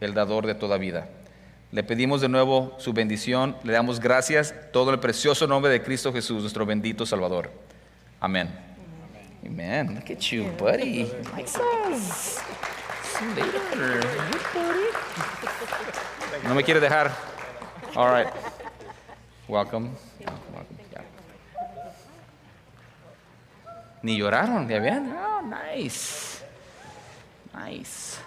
[0.00, 1.06] el dador de toda vida.
[1.70, 6.12] Le pedimos de nuevo su bendición, le damos gracias, todo el precioso nombre de Cristo
[6.12, 7.52] Jesús, nuestro bendito Salvador.
[8.18, 8.73] Amén.
[9.44, 9.94] Amen.
[9.94, 11.10] Look at you, buddy.
[16.44, 17.12] No me quiere dejar.
[17.94, 18.32] All right.
[19.48, 19.90] Welcome.
[24.02, 25.14] Ni lloraron, ¿ya ven?
[25.16, 26.44] Oh, nice.
[27.54, 28.18] Nice.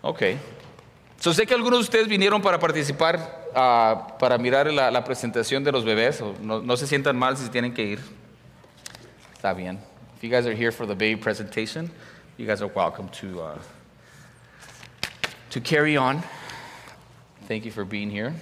[0.00, 0.22] Ok.
[1.18, 5.64] So, sé que algunos de ustedes vinieron para participar, uh, para mirar la, la, presentación
[5.64, 6.22] de los bebés.
[6.40, 8.00] No, no, se sientan mal si tienen que ir.
[9.34, 9.89] Está bien.
[10.20, 11.90] If you guys are here for the baby presentation,
[12.36, 13.58] you guys are welcome to, uh,
[15.48, 16.22] to carry on.
[17.48, 18.34] Thank you for being here.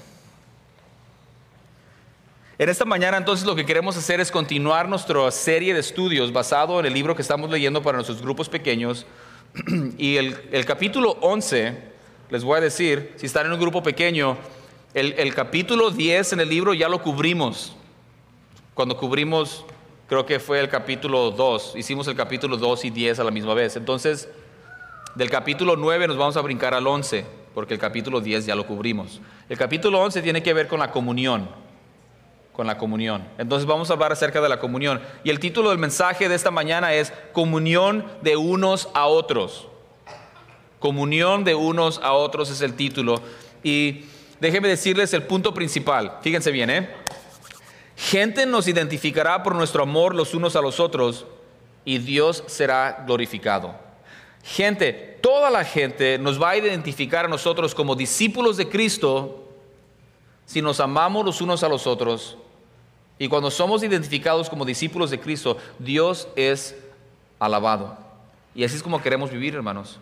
[2.59, 6.81] En esta mañana entonces lo que queremos hacer es continuar nuestra serie de estudios basado
[6.81, 9.07] en el libro que estamos leyendo para nuestros grupos pequeños,
[9.99, 11.79] y el, capítulo 11,
[12.31, 14.37] les voy a decir, si están en un grupo pequeño,
[14.95, 17.77] el, el capítulo 10 en el libro ya lo cubrimos.
[18.75, 19.65] Cuando cubrimos,
[20.09, 23.55] creo que fue el capítulo 2, hicimos el capítulo 2 y 10 a la misma
[23.55, 23.77] vez.
[23.77, 24.29] Entonces,
[25.15, 27.39] del capítulo 9 nos vamos a brincar al 11.
[27.55, 29.21] porque el capítulo 10 ya lo cubrimos.
[29.49, 31.49] El capítulo 11 tiene que ver con la comunión,
[32.53, 33.27] con la comunión.
[33.37, 35.01] Entonces vamos a hablar acerca de la comunión.
[35.25, 39.67] Y el título del mensaje de esta mañana es Comunión de unos a otros.
[40.79, 43.21] Comunión de unos a otros es el título.
[43.65, 44.05] Y
[44.39, 46.19] déjenme decirles el punto principal.
[46.23, 46.89] Fíjense bien, ¿eh?
[47.99, 51.27] Gente nos identificará por nuestro amor los unos a los otros
[51.85, 53.75] y Dios será glorificado.
[54.45, 59.45] Gente, toda la gente nos va a identificar a nosotros como discípulos de Cristo
[60.47, 62.39] si nos amamos los unos a los otros.
[63.19, 66.77] Y cuando somos identificados como discípulos de Cristo, Dios es
[67.41, 67.99] alabado.
[68.55, 69.99] Y así es como queremos vivir, hermanos.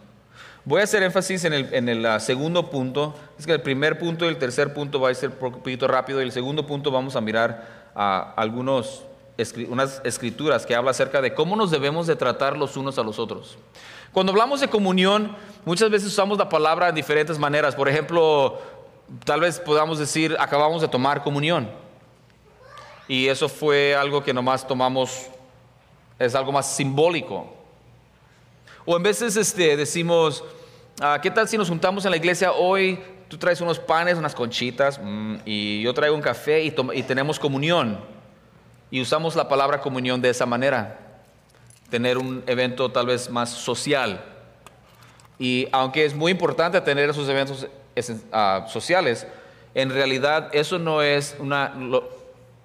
[0.67, 3.15] Voy a hacer énfasis en el, en el uh, segundo punto.
[3.39, 6.21] Es que el primer punto y el tercer punto va a ser un poquito rápido.
[6.21, 9.03] Y el segundo punto vamos a mirar a algunos
[9.69, 13.19] unas escrituras que habla acerca de cómo nos debemos de tratar los unos a los
[13.19, 13.59] otros.
[14.13, 17.75] Cuando hablamos de comunión, muchas veces usamos la palabra en diferentes maneras.
[17.75, 18.59] Por ejemplo,
[19.25, 21.69] tal vez podamos decir, acabamos de tomar comunión.
[23.09, 25.27] Y eso fue algo que nomás tomamos,
[26.19, 27.53] es algo más simbólico.
[28.87, 30.43] O en veces este, decimos,
[31.01, 33.01] ah, ¿qué tal si nos juntamos en la iglesia hoy?
[33.29, 37.39] Tú traes unos panes, unas conchitas, mm, y yo traigo un café y, y tenemos
[37.39, 37.99] comunión.
[38.91, 40.99] Y usamos la palabra comunión de esa manera,
[41.91, 44.25] tener un evento tal vez más social.
[45.39, 47.67] Y aunque es muy importante tener esos eventos
[48.33, 49.27] ah, sociales,
[49.75, 51.75] en realidad eso no es una,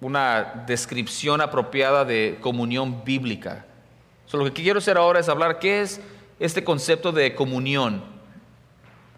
[0.00, 3.66] una descripción apropiada de comunión bíblica.
[4.32, 6.00] lo que quiero hacer ahora es hablar qué es
[6.40, 8.02] este concepto de comunión,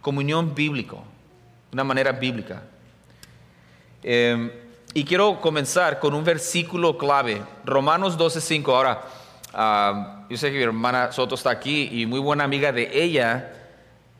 [0.02, 1.04] comunión bíblico,
[1.74, 2.62] una manera bíblica.
[4.02, 4.50] Em,
[4.94, 8.76] y quiero comenzar con un versículo clave, Romanos 12:5.
[8.76, 9.02] Ahora,
[9.52, 13.52] ah, yo sé que mi hermana Soto está aquí y muy buena amiga de ella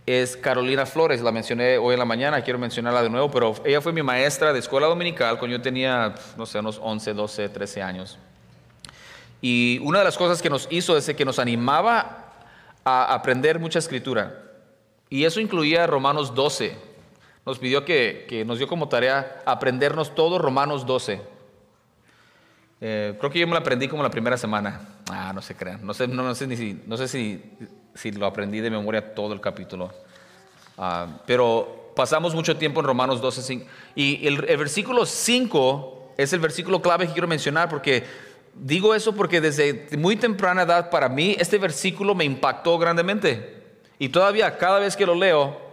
[0.04, 3.80] es Carolina Flores, la mencioné hoy en la mañana, quiero mencionarla de nuevo, pero ella
[3.80, 7.82] fue mi maestra de escuela dominical cuando yo tenía, no sé, unos 11, 12, 13
[7.82, 8.18] años.
[9.40, 12.32] Y una de las cosas que nos hizo es que nos animaba
[12.84, 14.42] a aprender mucha escritura.
[15.08, 16.93] Y eso incluía Romanos 12
[17.46, 21.20] nos pidió que, nos dio como tarea aprendernos todo Romanos 12.
[22.80, 24.80] Eh, creo que yo me lo aprendí como la primera semana.
[25.10, 25.84] Ah, no se crean.
[25.84, 27.42] No sé, no, sé, ni si, no sé si,
[27.94, 29.90] si, lo aprendí de memoria todo el capítulo.
[30.78, 33.66] Ah, pero pasamos mucho tiempo en Romanos 12.
[33.94, 38.04] Y el, el versículo 5 es el versículo clave que quiero mencionar porque
[38.54, 43.62] digo eso porque desde muy temprana edad para mí este versículo me impactó grandemente.
[43.98, 45.63] Y todavía cada vez que lo leo,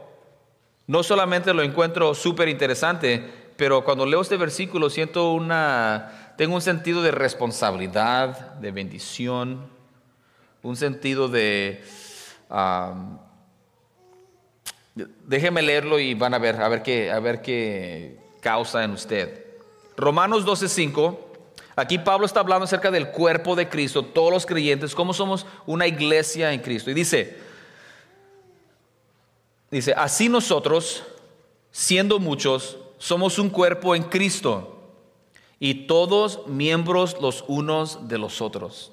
[0.92, 3.24] no solamente lo encuentro súper interesante,
[3.56, 9.70] pero cuando leo este versículo siento una, tengo un sentido de responsabilidad, de bendición,
[10.62, 11.82] un sentido de...
[15.26, 19.46] déjeme leerlo y van a ver, a ver qué, a ver qué causa en usted.
[19.96, 21.18] Romanos 12:5.
[21.78, 25.88] Aquí Pablo está hablando acerca del cuerpo de Cristo, todos los creyentes, cómo somos una
[25.88, 26.92] iglesia en Cristo.
[26.92, 27.38] Y dice,
[29.72, 31.04] Dice, así nosotros,
[31.72, 34.78] siendo muchos, somos un cuerpo en Cristo
[35.60, 38.92] y todos miembros los unos de los otros.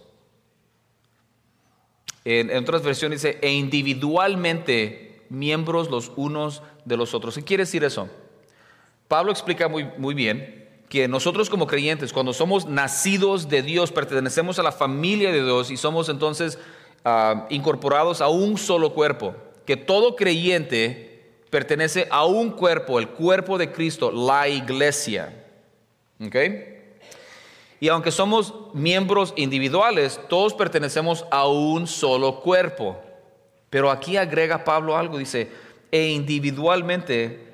[2.25, 7.35] En, otras versiones dice, e individualmente miembros los unos de los otros.
[7.35, 8.09] ¿Qué quiere decir eso?
[9.09, 14.59] Pablo explica muy, muy bien que nosotros como creyentes, cuando somos nacidos de Dios, pertenecemos
[14.59, 16.59] a la familia de Dios y somos entonces
[17.05, 19.35] ah, incorporados a un solo cuerpo
[19.69, 25.45] que todo creyente pertenece a un cuerpo, el cuerpo de Cristo, la iglesia.
[26.25, 26.37] ¿Ok?
[27.79, 32.99] Y aunque somos miembros individuales, todos pertenecemos a un solo cuerpo.
[33.69, 35.51] Pero aquí agrega Pablo algo, dice,
[35.93, 37.47] e individualmente,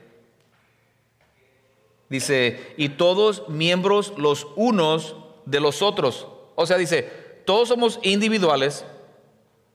[2.08, 6.28] dice, y todos miembros los unos de los otros.
[6.54, 7.10] O sea, dice,
[7.44, 8.84] todos somos individuales,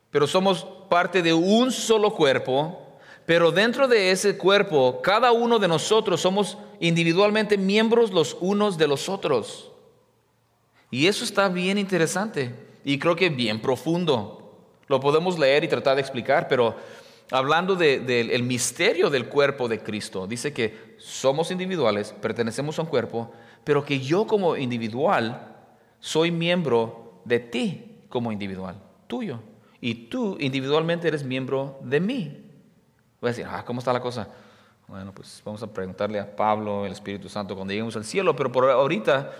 [0.09, 2.77] pero somos parte de un solo cuerpo,
[3.25, 8.87] pero dentro de ese cuerpo, cada uno de nosotros somos individualmente miembros los unos de
[8.87, 9.71] los otros.
[10.89, 12.51] Y eso está bien interesante
[12.83, 14.57] y creo que bien profundo.
[14.87, 16.75] Lo podemos leer y tratar de explicar, pero
[17.29, 23.31] hablando del misterio del cuerpo de Cristo, dice que somos individuales, pertenecemos a un cuerpo,
[23.63, 25.55] pero que yo como individual
[25.99, 29.39] soy miembro de ti como individual, tuyo
[29.81, 32.45] y tú individualmente eres miembro de mí.
[33.21, 34.27] Voy a decir, ah, ¿cómo está la cosa?
[34.87, 38.51] Bueno, pues vamos a preguntarle a Pablo, el Espíritu Santo, cuando lleguemos al cielo, pero
[38.51, 39.31] por ahorita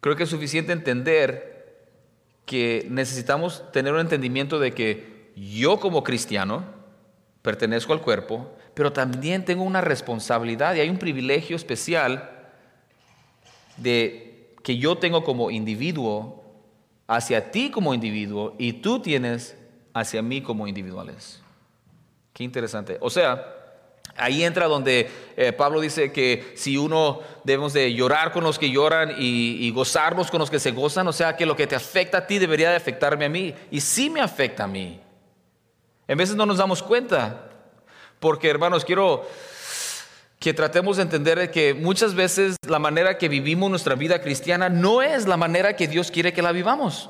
[0.00, 1.54] creo que es suficiente entender
[2.46, 6.64] que necesitamos tener un entendimiento de que yo como cristiano
[7.42, 12.30] pertenezco al cuerpo, pero también tengo una responsabilidad y hay un privilegio especial
[13.76, 16.43] de que yo tengo como individuo
[17.06, 19.56] hacia ti como individuo y tú tienes
[19.92, 21.42] hacia mí como individuales.
[22.32, 22.98] Qué interesante.
[23.00, 23.54] O sea,
[24.16, 28.70] ahí entra donde eh, Pablo dice que si uno debemos de llorar con los que
[28.70, 31.76] lloran y, y, gozarnos con los que se gozan, o sea, que lo que te
[31.76, 33.54] afecta a ti debería de afectarme a mí.
[33.70, 35.00] Y sí me afecta a mí.
[36.06, 37.50] En veces no nos damos cuenta,
[38.20, 39.26] porque hermanos, quiero
[40.44, 45.00] que tratemos de entender que muchas veces la manera que vivimos nuestra vida cristiana no
[45.00, 47.08] es la manera que Dios quiere que la vivamos.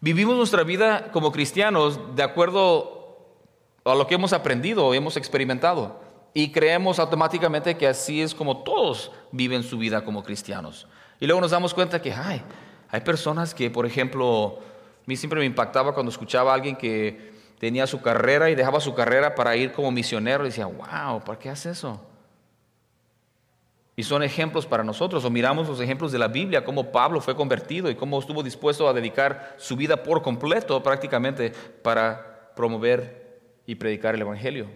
[0.00, 3.36] Vivimos nuestra vida como cristianos de acuerdo
[3.84, 6.00] a lo que hemos aprendido o hemos experimentado
[6.34, 10.88] y creemos automáticamente que así es como todos viven su vida como cristianos.
[11.20, 12.42] Y luego nos damos cuenta que hay,
[12.88, 17.30] hay personas que, por ejemplo, a mí siempre me impactaba cuando escuchaba a alguien que
[17.60, 21.38] tenía su carrera y dejaba su carrera para ir como misionero y decía, wow, ¿por
[21.38, 22.00] qué hace eso?
[23.94, 27.36] Y son ejemplos para nosotros, o miramos los ejemplos de la Biblia, cómo Pablo fue
[27.36, 31.50] convertido y cómo estuvo dispuesto a dedicar su vida por completo prácticamente
[31.82, 34.66] para promover y predicar el Evangelio.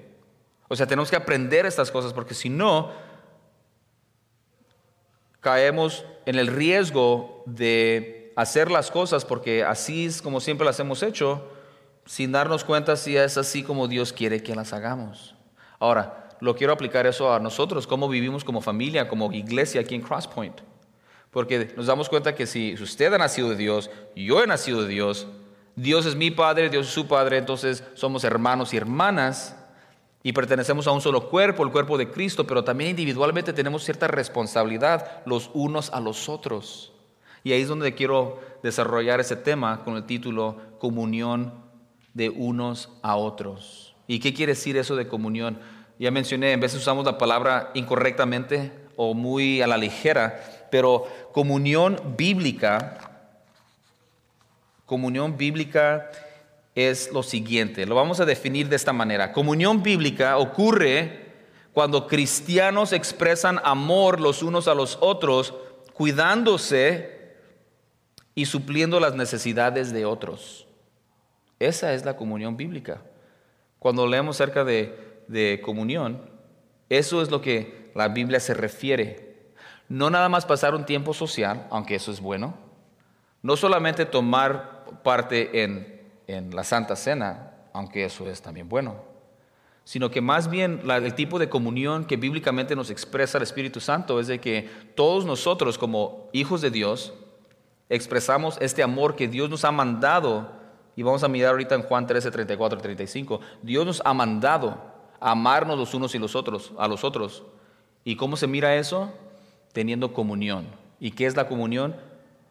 [0.68, 2.92] O sea, tenemos que aprender estas cosas porque si no,
[5.40, 11.02] caemos en el riesgo de hacer las cosas porque así es como siempre las hemos
[11.02, 11.48] hecho,
[12.06, 15.34] sin darnos cuenta si es así como Dios quiere que las hagamos.
[15.78, 20.02] Ahora, lo quiero aplicar eso a nosotros, cómo vivimos como familia, como iglesia aquí en
[20.02, 20.60] Crosspoint.
[21.30, 24.88] Porque nos damos cuenta que si usted ha nacido de Dios, yo he nacido de
[24.88, 25.26] Dios,
[25.74, 29.56] Dios es mi Padre, Dios es su Padre, entonces somos hermanos y hermanas
[30.22, 34.06] y pertenecemos a un solo cuerpo, el cuerpo de Cristo, pero también individualmente tenemos cierta
[34.06, 36.92] responsabilidad los unos a los otros.
[37.42, 41.63] Y ahí es donde quiero desarrollar ese tema con el título Comunión
[42.14, 43.94] de unos a otros.
[44.07, 45.59] ¿Y qué quiere decir eso de comunión?
[45.98, 52.00] Ya mencioné, en veces usamos la palabra incorrectamente o muy a la ligera, pero comunión
[52.16, 53.31] bíblica,
[54.87, 56.11] comunión bíblica
[56.74, 59.33] es lo siguiente, lo vamos a definir de esta manera.
[59.33, 61.24] Comunión bíblica ocurre
[61.72, 65.55] cuando cristianos expresan amor los unos a los otros,
[65.92, 67.35] cuidándose
[68.35, 70.63] y supliendo las necesidades de otros.
[71.58, 73.02] Esa es la comunión bíblica.
[73.78, 76.30] Cuando leemos acerca de, comunión,
[76.88, 79.52] eso es lo que la Biblia se refiere.
[79.88, 82.54] No nada más pasar un tiempo social, aunque eso es bueno.
[83.42, 88.96] No solamente tomar parte en, en la Santa Cena, aunque eso es también bueno.
[89.84, 94.18] Sino que más bien el tipo de comunión que bíblicamente nos expresa el Espíritu Santo
[94.18, 97.12] es de que todos nosotros como hijos de Dios,
[97.90, 100.63] expresamos este amor que Dios nos ha mandado,
[100.96, 104.80] y vamos a mirar ahorita en Juan 13, 34 y 35, Dios nos ha mandado
[105.20, 107.44] amarnos los unos y los otros, a los otros.
[108.04, 109.12] ¿Y cómo se mira eso?
[109.72, 110.66] Teniendo comunión.
[111.00, 111.96] ¿Y qué es la comunión?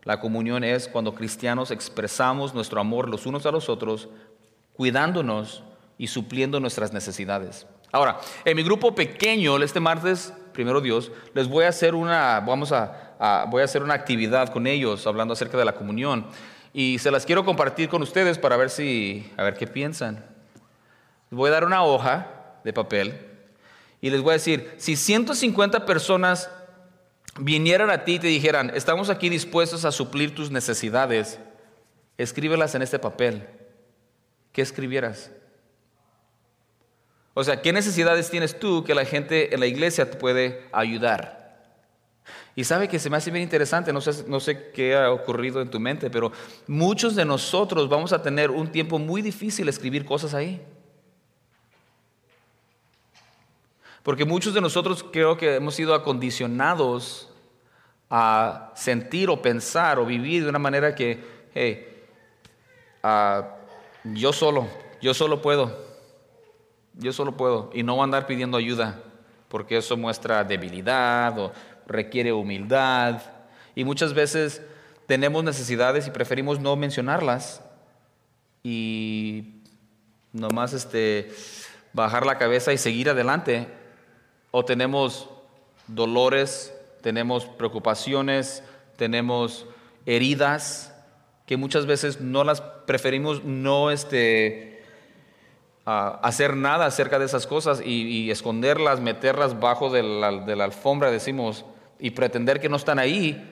[0.03, 4.09] La comunión es cuando cristianos expresamos nuestro amor los unos a los otros,
[4.73, 5.63] cuidándonos
[5.97, 7.67] y supliendo nuestras necesidades.
[7.91, 12.71] Ahora, en mi grupo pequeño, este martes, primero Dios, les voy a hacer una, vamos
[12.71, 16.25] a, voy a hacer una actividad con ellos hablando acerca de la comunión.
[16.73, 20.25] Y se las quiero compartir con ustedes para ver si, a ver qué piensan.
[21.29, 22.27] Voy a dar una hoja
[22.63, 23.33] de papel
[24.03, 26.49] y les voy a decir, si 150 personas
[27.39, 31.39] vinieran a ti y te dijeran, estamos aquí dispuestos a suplir tus necesidades,
[32.17, 33.47] escríbelas en este papel.
[34.51, 35.31] ¿Qué escribieras?
[37.33, 41.42] O sea, ¿qué necesidades tienes tú que la gente en la iglesia te puede ayudar?
[42.55, 45.59] Y sabe que se me hace bien interesante, no sé, no sé qué ha ocurrido
[45.61, 46.31] en tu mente, pero
[46.67, 50.61] muchos de nosotros vamos a tener un tiempo muy difícil escribir cosas ahí.
[54.03, 57.29] Porque muchos de nosotros creo que hemos sido acondicionados
[58.09, 61.23] a sentir o pensar o vivir de una manera que,
[61.55, 62.05] hey,
[63.01, 63.55] ah,
[64.03, 64.67] yo solo,
[65.01, 65.81] yo solo puedo.
[66.95, 69.01] Yo solo puedo y no andar pidiendo ayuda
[69.53, 71.51] porque eso muestra debilidad o
[71.87, 73.21] requiere humildad.
[73.75, 74.61] Y muchas veces
[75.07, 77.61] tenemos necesidades y preferimos no mencionarlas
[78.63, 79.61] y
[80.31, 81.31] nomás este,
[81.93, 83.67] bajar la cabeza y seguir adelante.
[84.51, 85.29] O tenemos
[85.87, 88.63] dolores, tenemos preocupaciones,
[88.97, 89.65] tenemos
[90.05, 90.93] heridas
[91.45, 94.83] que muchas veces no las preferimos no este,
[95.85, 101.65] hacer nada acerca de esas cosas y, esconderlas, meterlas bajo de la, alfombra, decimos,
[101.99, 103.49] y pretender que no están ahí,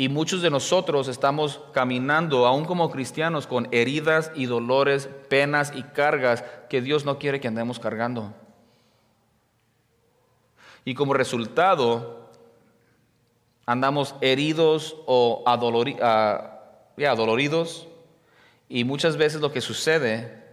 [0.00, 5.82] Y muchos de nosotros estamos caminando, aún como cristianos, con heridas y dolores, penas y
[5.82, 8.32] cargas que Dios no quiere que andemos cargando.
[10.84, 12.30] Y como resultado,
[13.66, 16.06] andamos heridos o adoloridos.
[18.68, 20.44] Y muchas veces lo que sucede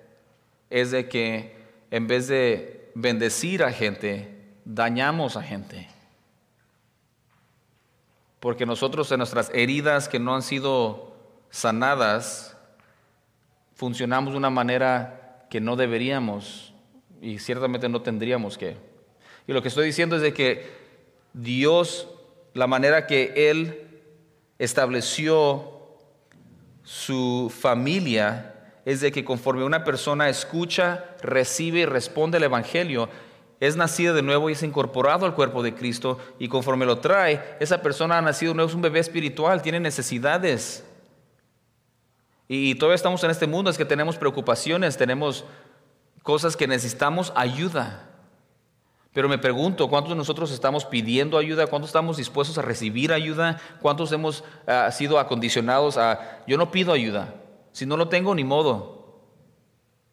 [0.71, 1.55] es de que
[1.91, 5.87] en vez de bendecir a gente, dañamos a gente
[8.45, 11.15] porque nosotros en nuestras heridas que no han sido
[11.49, 12.55] sanadas,
[13.73, 16.71] funcionamos de una manera que no deberíamos
[17.23, 18.77] y ciertamente no tendríamos que.
[19.47, 20.69] Y lo que estoy diciendo es de que
[21.33, 22.07] Dios,
[22.53, 23.81] la manera que Él
[24.59, 25.79] estableció
[26.83, 28.53] su familia,
[28.85, 33.09] es de que conforme una persona escucha, recibe y responde el Evangelio,
[33.59, 37.57] es nacido de nuevo y es incorporado al cuerpo de Cristo y conforme lo trae,
[37.59, 40.83] esa persona ha nacido de nuevo, es un bebé espiritual, tiene necesidades.
[42.47, 45.45] Y todavía estamos en este mundo, es que tenemos preocupaciones, tenemos
[46.21, 48.09] cosas que necesitamos ayuda.
[49.13, 51.67] Pero me pregunto, ¿cuántos de nosotros estamos pidiendo ayuda?
[51.67, 53.61] ¿Cuántos estamos dispuestos a recibir ayuda?
[53.81, 57.33] ¿Cuántos hemos ah, sido acondicionados a, yo no pido ayuda?
[57.71, 59.21] Si no lo tengo, ni modo.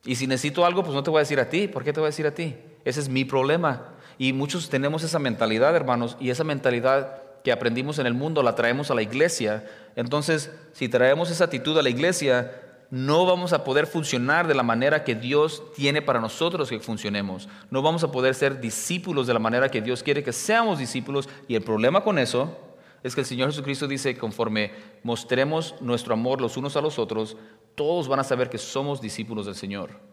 [0.05, 1.67] Y si necesito algo, pues no te voy a decir a ti.
[1.67, 2.55] ¿Por qué te voy a decir a ti?
[2.85, 3.95] Ese es mi problema.
[4.19, 8.55] Y muchos tenemos esa mentalidad, hermanos, y esa mentalidad que aprendimos en el mundo la
[8.55, 9.69] traemos a la iglesia.
[9.97, 12.53] Entonces, si traemos esa actitud a la iglesia,
[12.91, 17.49] no vamos a poder funcionar de la manera que Dios tiene para nosotros que funcionemos.
[17.71, 21.29] No vamos a poder ser discípulos de la manera que Dios quiere que seamos discípulos.
[21.49, 22.57] Y el problema con eso
[23.03, 24.73] es que el Señor Jesucristo dice, conforme
[25.03, 27.37] mostremos nuestro amor los unos a los otros,
[27.75, 30.12] todos van a saber que somos discípulos del Señor.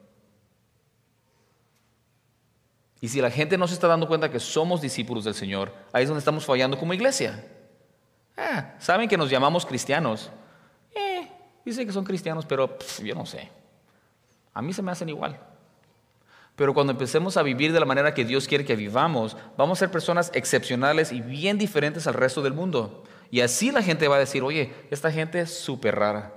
[3.01, 6.03] Y si la gente no se está dando cuenta que somos discípulos del Señor, ahí
[6.03, 7.45] es donde estamos fallando como iglesia.
[8.35, 10.29] Ah, Saben que nos llamamos cristianos.
[10.93, 11.27] Eh,
[11.65, 13.49] dicen que son cristianos, pero yo no sé.
[14.53, 15.39] A mí se me hacen igual.
[16.55, 19.79] Pero cuando empecemos a vivir de la manera que Dios quiere que vivamos, vamos a
[19.79, 23.05] ser personas excepcionales y bien diferentes al resto del mundo.
[23.31, 26.33] Y así la gente va a decir, oye, esta gente es súper rara.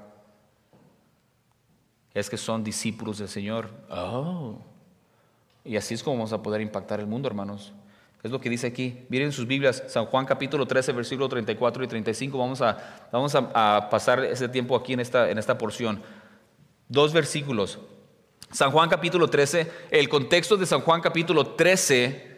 [2.14, 3.70] Es que son discípulos del Señor.
[3.90, 4.58] Oh.
[5.64, 7.72] Y así es como vamos a poder impactar el mundo, hermanos.
[8.22, 9.04] Es lo que dice aquí.
[9.08, 12.38] Miren sus Biblias, San Juan capítulo 13, versículo 34 y 35.
[12.38, 16.00] Vamos a, vamos a, pasar ese tiempo aquí en esta, en esta porción.
[16.88, 17.78] Dos versículos.
[18.52, 22.32] San Juan capítulo 13, el contexto de San Juan capítulo 13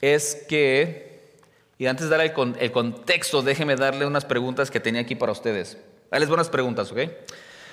[0.00, 1.34] es que,
[1.78, 2.20] y antes de dar
[2.58, 5.76] el, contexto, déjeme darle unas preguntas que tenía aquí para ustedes.
[6.10, 6.98] Dales buenas preguntas, ¿ok?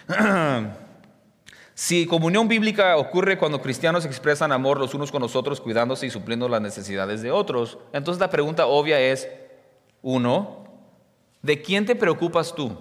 [1.76, 6.12] Si comunión bíblica ocurre cuando cristianos expresan amor los unos con los otros, cuidándose y
[6.12, 9.28] supliendo las necesidades de otros, entonces la pregunta obvia es,
[10.04, 10.68] uno,
[11.42, 12.78] ¿de quién te preocupas tú?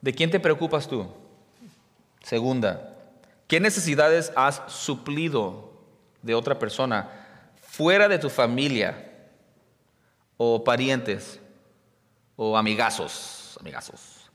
[0.00, 1.06] ¿De quién te preocupas tú?
[2.20, 2.96] Segunda,
[3.46, 5.70] ¿qué necesidades has suplido
[6.22, 7.08] de otra persona
[7.60, 9.12] fuera de tu familia
[10.36, 11.40] o parientes
[12.34, 13.56] o amigazos?
[13.60, 14.30] Amigazos.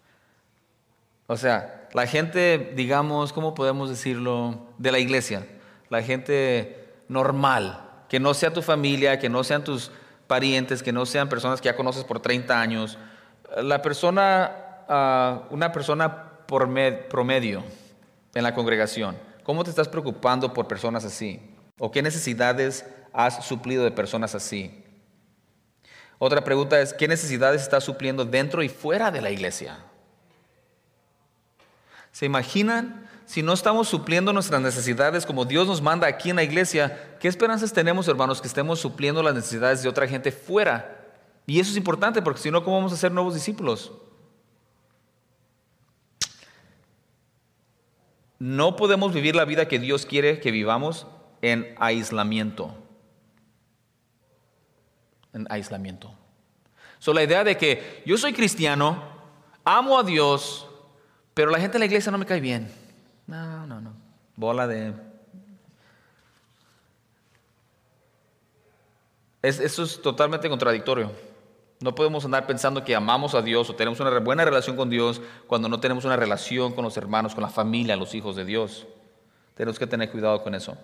[1.28, 4.68] O sea, la gente, digamos, ¿cómo podemos decirlo?
[4.78, 5.46] De la iglesia,
[5.90, 9.92] la gente normal, que no sea tu familia, que no sean tus
[10.28, 12.98] parientes, que no sean personas que ya conoces por 30 años.
[13.62, 14.52] La persona,
[14.88, 16.70] ah, una persona por
[17.10, 17.64] promedio
[18.34, 21.42] en la congregación, ¿cómo te estás preocupando por personas así?
[21.78, 24.84] ¿O qué necesidades has suplido de personas así?
[26.18, 29.80] Otra pregunta es, ¿qué necesidades estás supliendo dentro y fuera de la iglesia?
[32.12, 33.10] ¿Se imaginan?
[33.26, 37.28] Si no estamos supliendo nuestras necesidades como Dios nos manda aquí en la iglesia, ¿qué
[37.28, 41.14] esperanzas tenemos, hermanos, que estemos supliendo las necesidades de otra gente fuera?
[41.46, 43.94] Y eso es importante porque si no, ¿cómo vamos a ser nuevos discípulos?
[48.40, 51.06] No podemos vivir la vida que Dios quiere que vivamos
[51.42, 52.76] en aislamiento.
[55.32, 56.14] En aislamiento.
[57.00, 59.04] So, la idea de que yo soy cristiano,
[59.64, 60.68] amo a Dios,
[61.34, 62.72] pero la gente de la iglesia no me cae bien.
[63.28, 63.94] No, no, no.
[64.36, 64.94] Bola de...
[69.42, 71.12] eso es totalmente contradictorio.
[71.82, 75.20] No podemos andar pensando que amamos a Dios o tenemos una buena relación con Dios
[75.48, 78.86] cuando no tenemos una relación con los hermanos, con la familia, los hijos de Dios.
[79.56, 80.78] Tenemos que tener cuidado con eso.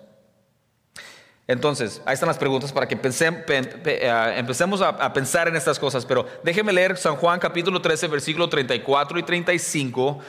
[1.48, 6.06] Entonces, ahí están las preguntas para que eh, empecemos a, a, pensar en estas cosas.
[6.06, 10.20] Pero déjeme leer San Juan capítulo 13, versículo 34 y 35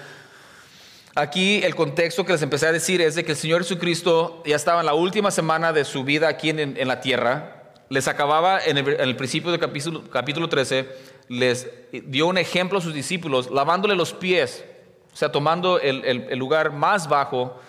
[1.20, 4.56] Aquí el contexto que les empecé a decir es de que el Señor Jesucristo ya
[4.56, 8.78] estaba en la última semana de su vida aquí en, la tierra les acababa en
[8.78, 10.88] el, principio del capítulo, capítulo 13,
[11.28, 11.68] les
[12.06, 14.64] dio un ejemplo a sus discípulos, lavándole los pies,
[15.12, 17.60] o sea, tomando el, lugar más bajo,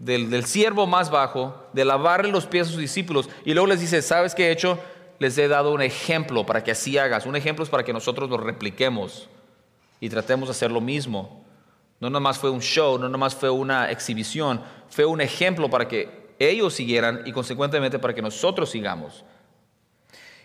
[0.00, 3.28] del, del, siervo más bajo, de lavarle los pies a sus discípulos.
[3.44, 4.78] Y luego les dice, ¿sabes qué he hecho?
[5.18, 7.26] Les he dado un ejemplo para que así hagas.
[7.26, 9.28] Un ejemplo es para que nosotros lo repliquemos
[10.00, 11.44] y tratemos de hacer lo mismo.
[12.00, 16.34] No nomás fue un show, no nomás fue una exhibición, fue un ejemplo para que
[16.38, 19.24] ellos siguieran y consecuentemente para que nosotros sigamos.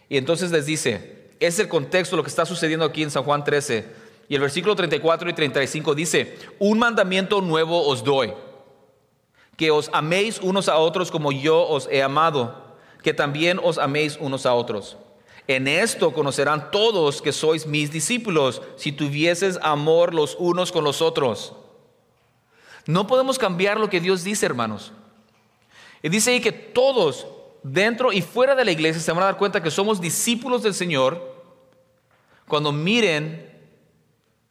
[0.10, 3.44] Y entonces les dice, es el contexto lo que está sucediendo aquí en San Juan
[3.44, 4.06] 13.
[4.28, 8.34] Y el versículo 34 y 35 dice, un mandamiento nuevo os doy,
[9.58, 14.18] que os améis unos a otros como yo os he amado, que también os améis
[14.20, 14.98] unos a otros.
[15.48, 21.02] En esto conocerán todos que sois mis discípulos, si tuvieses amor los unos con los
[21.02, 21.54] otros.
[22.88, 24.92] No podemos cambiar lo que Dios dice, hermanos.
[26.02, 27.28] Y dice ahí que todos,
[27.64, 30.74] dentro y fuera de la iglesia, se van a dar cuenta que somos discípulos del
[30.74, 31.36] Señor
[32.48, 33.52] cuando miren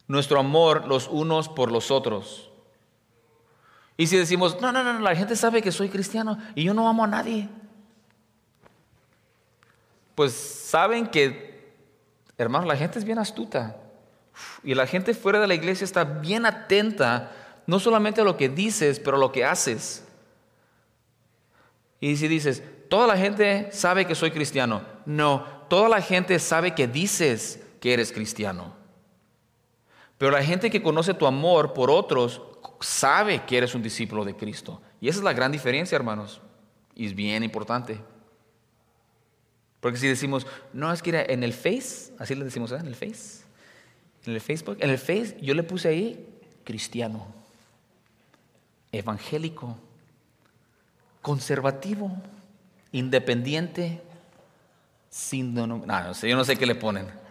[0.07, 2.44] nuestro amor los unos por los otros.
[3.97, 6.87] Y si decimos, no, no, no, la gente sabe que soy cristiano y yo no
[6.89, 7.49] amo a nadie
[10.15, 11.75] pues saben que,
[12.37, 13.75] hermanos, la gente es bien astuta.
[14.63, 17.31] Y la gente fuera de la iglesia está bien atenta,
[17.67, 20.05] no solamente a lo que dices, pero a lo que haces.
[21.99, 24.81] Y si dices, toda la gente sabe que soy cristiano.
[25.05, 28.74] No, toda la gente sabe que dices que eres cristiano.
[30.17, 32.41] Pero la gente que conoce tu amor por otros
[32.79, 34.81] sabe que eres un discípulo de Cristo.
[35.01, 36.41] Y esa es la gran diferencia, hermanos.
[36.95, 37.99] Y es bien importante.
[39.79, 42.77] Porque si decimos, no, es que en el Face, así le decimos, ¿eh?
[42.79, 43.43] en el Face,
[44.25, 46.27] en el Facebook, en el Face yo le puse ahí
[46.63, 47.27] cristiano,
[48.91, 49.77] evangélico,
[51.21, 52.11] conservativo,
[52.91, 54.01] independiente,
[55.09, 57.24] sin no, no yo no sé qué le ponen.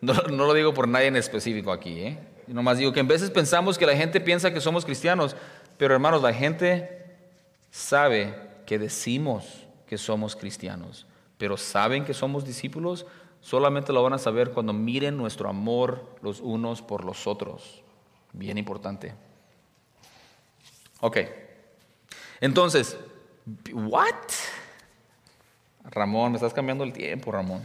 [0.00, 2.18] No, lo digo por nadie en específico aquí, ¿eh?
[2.46, 5.34] nomás digo que en veces pensamos que la gente piensa que somos cristianos,
[5.78, 7.16] pero hermanos, la gente
[7.70, 8.34] sabe
[8.66, 11.06] que decimos que somos cristianos,
[11.38, 13.06] pero saben que somos discípulos,
[13.40, 17.82] solamente lo van a saber cuando miren nuestro amor los unos por los otros.
[18.32, 19.14] Bien importante.
[21.00, 21.18] Ok.
[22.40, 22.96] Entonces,
[23.72, 24.14] ¿what?
[25.84, 27.62] Ramón, me estás cambiando el tiempo, Ramón.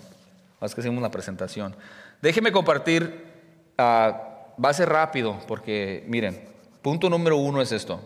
[0.61, 1.75] Es que hacemos la presentación.
[2.21, 3.25] Déjeme compartir,
[3.77, 6.47] uh, va a ser rápido, porque miren,
[6.81, 7.99] punto número uno es esto.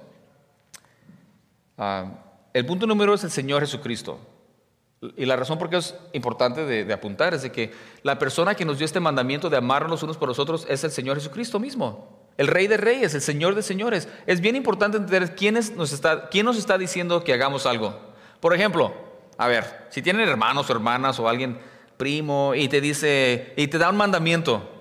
[1.77, 2.09] Uh,
[2.53, 4.19] el punto número es el Señor Jesucristo.
[5.17, 8.65] Y la razón por qué es importante de, apuntar es de que la persona que
[8.65, 12.25] nos dio este mandamiento de amarnos unos por los otros es el Señor Jesucristo mismo.
[12.37, 14.07] El Rey de Reyes, el Señor de Señores.
[14.25, 17.99] Es bien importante entender quién, nos está, quién nos está diciendo que hagamos algo.
[18.39, 18.93] Por ejemplo,
[19.37, 21.59] a ver, si tienen hermanos o hermanas o alguien
[21.97, 24.71] primo y te dice, y te da un mandamiento.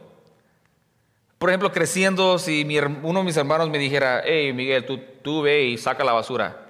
[1.38, 2.66] Por ejemplo, creciendo, si
[3.02, 6.64] uno de mis hermanos me dijera, hey Miguel, tú, tú ve y saca la basura.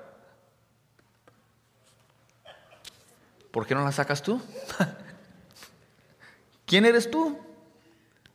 [3.55, 4.43] ¿por qué no la sacas tú?
[6.67, 7.39] ¿Quién eres tú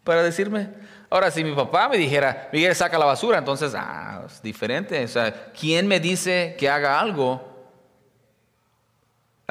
[0.06, 0.70] para decirme?
[1.10, 5.04] Ahora, si mi papá me dijera, Miguel, saca la basura, entonces, ah, es diferente.
[5.04, 7.49] O sea, ¿quién me dice que haga algo?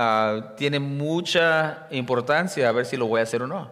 [0.00, 3.68] Ah, tiene mucha importancia a ver si lo voy a hacer o no.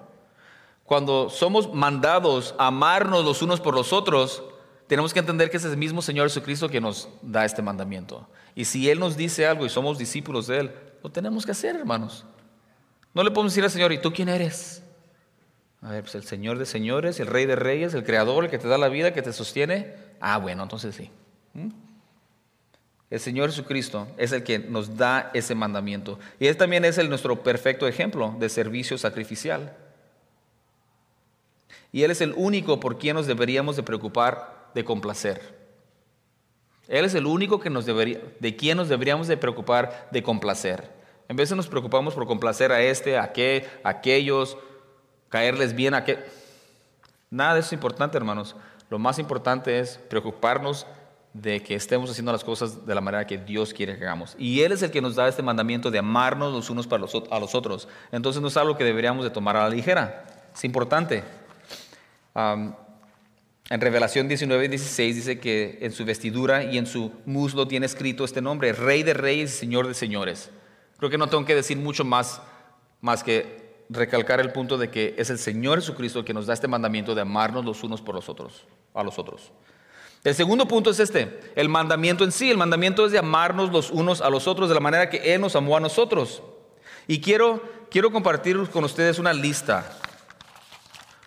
[0.85, 4.43] Cuando somos mandados a amarnos los unos por los otros,
[4.89, 8.27] tenemos que entender que es el mismo Señor Jesucristo que nos da este mandamiento.
[8.57, 10.73] Y si Él nos dice algo y somos discípulos de Él,
[11.05, 12.25] lo tenemos que hacer, hermanos.
[13.15, 14.83] No le podemos decir al Señor, ¿y tú quién eres?
[15.81, 18.59] A ver, pues el Señor de señores, el Rey de reyes, el Creador, el que
[18.59, 19.95] te da la vida, que te sostiene.
[20.19, 21.09] Ah, bueno, entonces sí.
[21.55, 21.86] ¿Mm?
[23.11, 26.19] El Señor Jesucristo es el que nos da ese mandamiento.
[26.41, 29.77] Y Él también es el, nuestro perfecto ejemplo de servicio sacrificial.
[31.93, 35.55] Y Él es el único por quien nos deberíamos de preocupar de complacer.
[36.89, 40.91] Él es el único que nos debería, de quien nos deberíamos de preocupar de complacer.
[41.29, 44.57] En vez de nos preocupamos por complacer a este, a qué, a aquellos,
[45.29, 46.25] caerles bien a qué.
[47.31, 48.55] Nada de eso es importante, hermanos.
[48.89, 50.87] Lo más importante es preocuparnos
[51.43, 54.35] de que estemos haciendo las cosas de la manera que Dios quiere que hagamos.
[54.39, 57.15] Y Él es el que nos da este mandamiento de amarnos los unos para los,
[57.31, 57.89] a los otros.
[58.11, 60.25] Entonces no es algo que deberíamos de tomar a la ligera.
[60.55, 61.23] Es importante.
[62.35, 67.85] en Revelación 19 y 16 dice que en su vestidura y en su muslo tiene
[67.85, 70.51] escrito este nombre, Rey de Reyes y Señor de Señores.
[70.97, 72.41] Creo que no tengo que decir mucho más,
[73.03, 76.67] más que recalcar el punto de que es el Señor Jesucristo que nos da este
[76.67, 79.53] mandamiento de amarnos los unos por los otros, a los otros.
[80.27, 82.51] El segundo punto es este, el mandamiento en sí.
[82.51, 85.41] El mandamiento es de amarnos los unos a los otros de la manera que Él
[85.41, 86.43] nos amó a nosotros.
[87.07, 89.99] Y quiero, quiero compartir con ustedes una lista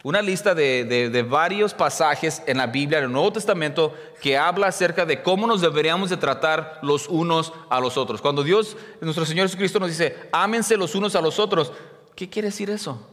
[0.02, 5.06] una lista de, varios pasajes en la Biblia, en el Nuevo Testamento, que habla acerca
[5.06, 8.22] de cómo nos deberíamos de tratar los unos a los otros.
[8.22, 11.74] Cuando Dios, nuestro Señor Jesucristo nos dice, ámense los unos a los otros,
[12.16, 13.09] ¿qué quiere decir eso?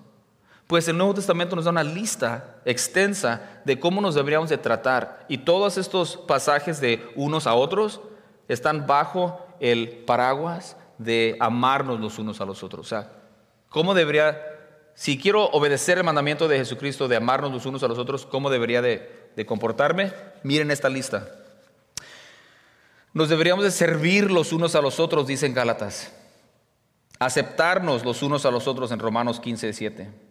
[0.67, 5.25] Pues el Nuevo Testamento nos da una lista extensa de cómo nos deberíamos de tratar.
[5.29, 8.01] Y todos estos pasajes de unos a otros
[8.49, 12.87] están bajo el paraguas de amarnos los unos a los otros.
[12.87, 13.11] O sea,
[13.69, 14.41] ¿cómo debería
[14.97, 18.49] si quiero obedecer el mandamiento de Jesucristo de amarnos los unos a los otros, ¿cómo
[18.49, 20.11] debería de, comportarme?
[20.43, 21.29] Miren esta lista.
[23.13, 26.15] Nos deberíamos de servir los unos a los otros, dicen Gálatas.
[27.19, 30.26] Aceptarnos los unos a los otros en Romanos 15, 7.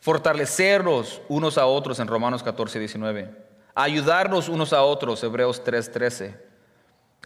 [0.00, 3.30] Fortalecernos unos a otros en Romanos 14, 19.
[3.74, 6.46] Ayudarnos unos a otros, Hebreos 3, 13.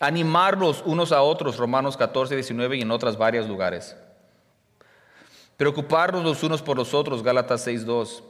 [0.01, 3.97] Animarnos unos a otros, Romanos 14, 19 y en otras varios lugares.
[5.57, 8.23] Preocuparnos los unos por los otros, Gálatas 6.2.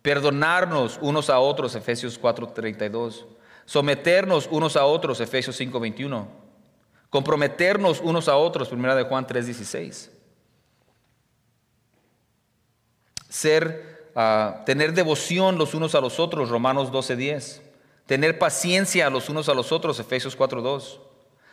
[0.00, 3.26] Perdonarnos unos a otros, Efesios 4.32.
[3.66, 6.26] Someternos unos a otros, Efesios 5.21.
[7.10, 10.19] Comprometernos unos a otros, Primera de Juan 3.16.
[13.30, 17.62] Ser, uh, tener devoción los unos a los otros, Romanos 12.10.
[18.04, 20.98] Tener paciencia los unos a los otros, Efesios 4.2.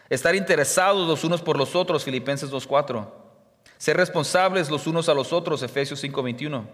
[0.10, 3.08] Estar interesados los unos por los otros, Filipenses 2.4
[3.78, 6.66] ser responsables los unos a los otros, Efesios 5:21.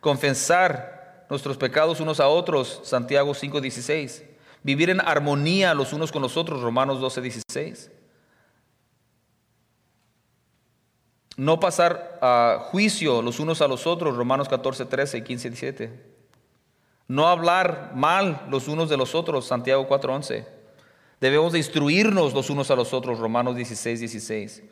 [0.00, 4.24] Confesar nuestros pecados unos a otros, Santiago 5:16.
[4.62, 7.90] Vivir en armonía los unos con los otros, Romanos 12:16.
[11.40, 15.90] No pasar a juicio los unos a los otros, Romanos 14:13 y 15:17.
[17.08, 20.44] No hablar mal los unos de los otros, Santiago 4:11.
[21.18, 24.62] Debemos de instruirnos los unos a los otros, Romanos 16:16.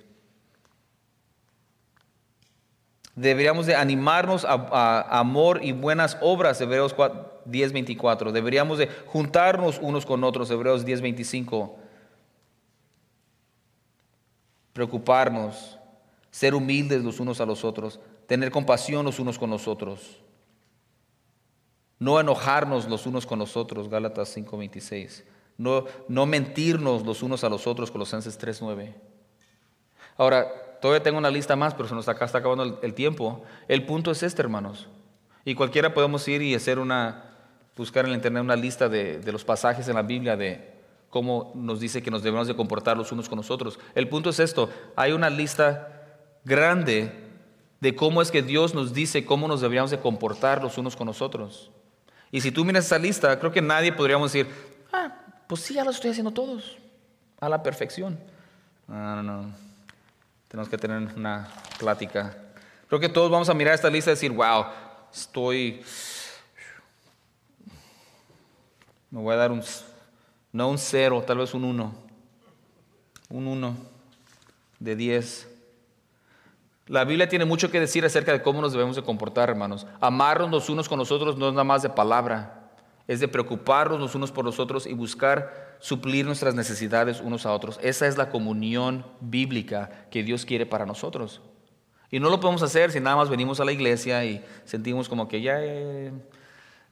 [3.14, 6.94] Deberíamos de animarnos a, amor y buenas obras, Hebreos
[7.46, 8.30] 10:24.
[8.30, 11.78] Deberíamos de juntarnos unos con otros, Hebreos 10:25.
[14.74, 15.78] Preocuparnos,
[16.39, 20.20] ser humildes los unos a los otros, tener compasión los unos con los otros.
[21.99, 25.24] No enojarnos los unos con los otros, Gálatas 5:26.
[25.57, 28.95] No, no mentirnos los unos a los otros, Colosenses 3:9.
[30.16, 33.43] Ahora, todavía tengo una lista más, pero se nos acá está acabando el, tiempo.
[33.66, 34.86] El punto es este, hermanos.
[35.45, 37.34] Y cualquiera podemos ir y hacer una,
[37.76, 40.72] buscar en el internet una lista de, de los pasajes en la Biblia de
[41.11, 43.80] cómo nos dice que nos debemos de comportar los unos con los otros.
[43.97, 45.97] El punto es esto, hay una lista
[46.45, 47.12] grande
[47.80, 51.07] de cómo es que Dios nos dice cómo nos deberíamos de comportar los unos con
[51.07, 51.70] los otros.
[52.30, 54.53] Y si tú miras esa lista, creo que nadie podríamos decir,
[54.93, 55.14] ah,
[55.47, 56.76] pues sí, ya lo estoy haciendo todos,
[57.41, 58.18] a la perfección.
[58.86, 59.53] No, no, no.
[60.49, 62.36] Tenemos que tener una plática.
[62.89, 64.64] Creo que todos vamos a mirar esta lista y decir, wow,
[65.12, 65.82] estoy...
[69.11, 69.62] Me voy a dar un...
[70.53, 71.95] No un cero, tal vez un uno.
[73.28, 73.76] Un uno
[74.78, 75.49] de diez.
[76.89, 79.86] La Biblia tiene mucho que decir acerca de cómo nos debemos de comportar, hermanos.
[80.01, 82.70] Amarnos los unos con los otros no es nada más de palabra,
[83.07, 87.53] es de preocuparnos los unos por los otros y buscar suplir nuestras necesidades unos a
[87.53, 87.78] otros.
[87.82, 91.43] Esa es la comunión bíblica que Dios quiere para nosotros.
[92.11, 95.28] Y no lo podemos hacer si nada más venimos a la iglesia y sentimos como
[95.28, 95.61] que ya,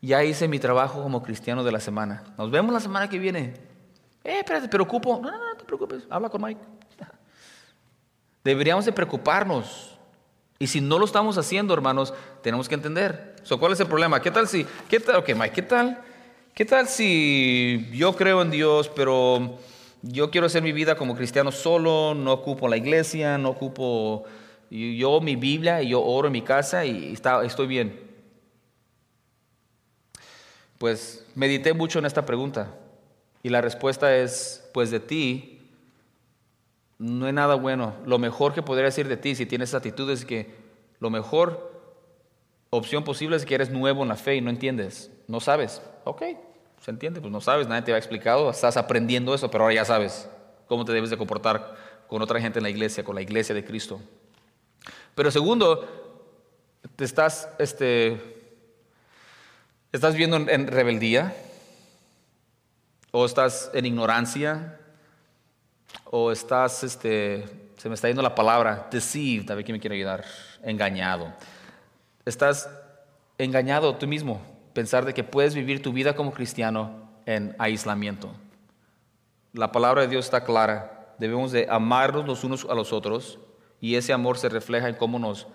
[0.02, 2.22] ya hice mi trabajo como cristiano de la semana.
[2.36, 3.54] Nos vemos la semana que viene.
[4.22, 5.18] Eh, espérate, te preocupo.
[5.22, 6.06] No, no, no, te preocupes.
[6.10, 6.60] Habla con Mike.
[8.46, 9.98] Deberíamos de preocuparnos.
[10.58, 13.36] Y si no lo estamos haciendo, hermanos, tenemos que entender.
[13.58, 14.22] ¿Cuál es el problema?
[14.22, 16.02] ¿Qué tal si, qué tal, ok, Mike, qué tal
[16.56, 19.58] ¿Qué tal si yo creo en Dios, pero
[20.00, 24.24] yo quiero hacer mi vida como cristiano solo, no ocupo la iglesia, no ocupo
[24.70, 28.00] yo mi Biblia y yo oro en mi casa y está, estoy bien?
[30.78, 32.74] Pues medité mucho en esta pregunta
[33.42, 35.55] y la respuesta es, pues de ti
[36.98, 37.94] no hay nada bueno.
[38.04, 40.54] Lo mejor que podría decir de ti si tienes actitud es que
[40.98, 41.72] lo mejor
[42.70, 45.82] opción posible es que eres nuevo en la fe y no entiendes, no sabes.
[46.04, 46.22] Ok,
[46.80, 47.20] ¿se entiende?
[47.20, 50.28] Pues no sabes, nadie te ha explicado, estás aprendiendo eso, pero ahora ya sabes
[50.66, 51.76] cómo te debes de comportar
[52.06, 54.00] con otra gente en la iglesia, con la iglesia de Cristo.
[55.14, 55.88] Pero segundo,
[56.94, 58.20] te estás, este,
[59.92, 61.34] estás viendo en, rebeldía,
[63.10, 64.78] o estás en ignorancia,
[66.18, 67.44] o estás, este,
[67.76, 70.24] se me está yendo la palabra, deceived, a ver quién me quiere ayudar,
[70.62, 71.30] engañado.
[72.24, 72.70] Estás
[73.36, 74.40] engañado tú mismo,
[74.72, 78.30] pensar de que puedes vivir tu vida como cristiano en aislamiento.
[79.52, 81.14] La palabra de Dios está clara.
[81.18, 83.38] Debemos de amarnos los unos a los otros
[83.80, 85.46] Y ese amor se refleja en cómo nos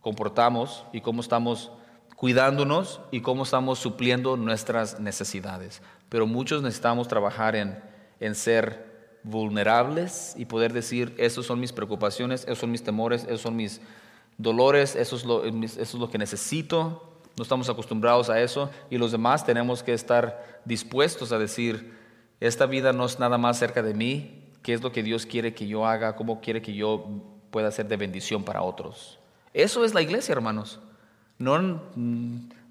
[0.00, 1.70] comportamos y cómo estamos
[2.16, 5.80] cuidándonos y cómo estamos supliendo nuestras necesidades.
[6.08, 7.80] Pero muchos necesitamos trabajar en,
[8.18, 8.91] en ser
[9.24, 13.80] vulnerables y poder decir, esos son mis preocupaciones, esos son mis temores, esos son mis
[14.38, 17.08] dolores, eso es lo, lo que necesito.
[17.36, 21.94] No estamos acostumbrados a eso y los demás tenemos que estar dispuestos a decir,
[22.40, 25.54] esta vida no es nada más cerca de mí, qué es lo que Dios quiere
[25.54, 27.06] que yo haga, cómo quiere que yo
[27.50, 29.18] pueda ser de bendición para otros.
[29.54, 30.80] Eso es la iglesia, hermanos.
[31.38, 31.82] No,